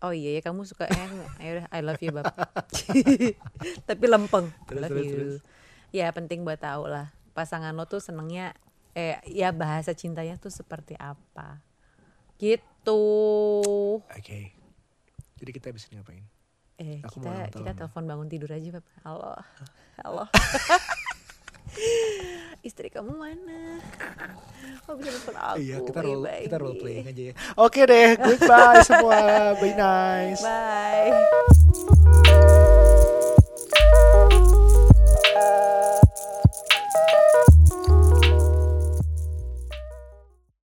oh 0.04 0.12
iya 0.12 0.36
ya 0.36 0.44
kamu 0.44 0.68
suka 0.68 0.84
eh 0.84 1.08
ya 1.40 1.50
udah 1.56 1.66
I 1.72 1.80
love 1.80 2.02
you 2.04 2.12
bab. 2.12 2.28
tapi 3.88 4.04
lempeng. 4.04 4.52
Terus, 4.68 4.82
love 4.84 4.92
terus, 4.92 5.06
you. 5.06 5.14
terus. 5.16 5.36
Ya 5.94 6.12
penting 6.12 6.44
buat 6.44 6.60
tahu 6.60 6.92
lah 6.92 7.08
pasangan 7.34 7.74
lo 7.74 7.84
tuh 7.90 7.98
senengnya 7.98 8.54
eh 8.94 9.18
ya 9.26 9.50
bahasa 9.50 9.90
cintanya 9.92 10.38
tuh 10.38 10.54
seperti 10.54 10.94
apa. 10.94 11.64
Gitu. 12.38 13.02
Oke. 13.98 14.54
Jadi 15.34 15.50
kita 15.50 15.74
bisa 15.74 15.90
ngapain? 15.90 16.33
Eh, 16.74 16.98
Aku 17.06 17.22
kita 17.22 17.54
kita 17.54 17.70
telepon 17.78 18.02
bangun 18.02 18.26
tidur 18.26 18.50
aja, 18.50 18.66
Beb. 18.74 18.82
Halo. 19.06 19.38
Halo. 20.02 20.26
Istri 22.66 22.90
kamu 22.90 23.14
mana? 23.14 23.78
Oh 24.90 24.98
bisa 24.98 25.14
telepon 25.14 25.34
aku. 25.38 25.56
Iya, 25.62 25.76
kita 25.86 26.00
role, 26.02 26.34
kita 26.50 26.58
role 26.58 26.74
playing 26.80 27.06
aja 27.06 27.22
ya. 27.30 27.34
Oke 27.54 27.86
deh, 27.86 28.18
goodbye 28.18 28.82
semua. 28.82 29.54
bye 29.54 29.74
nice. 29.78 30.42
Bye. 30.42 31.14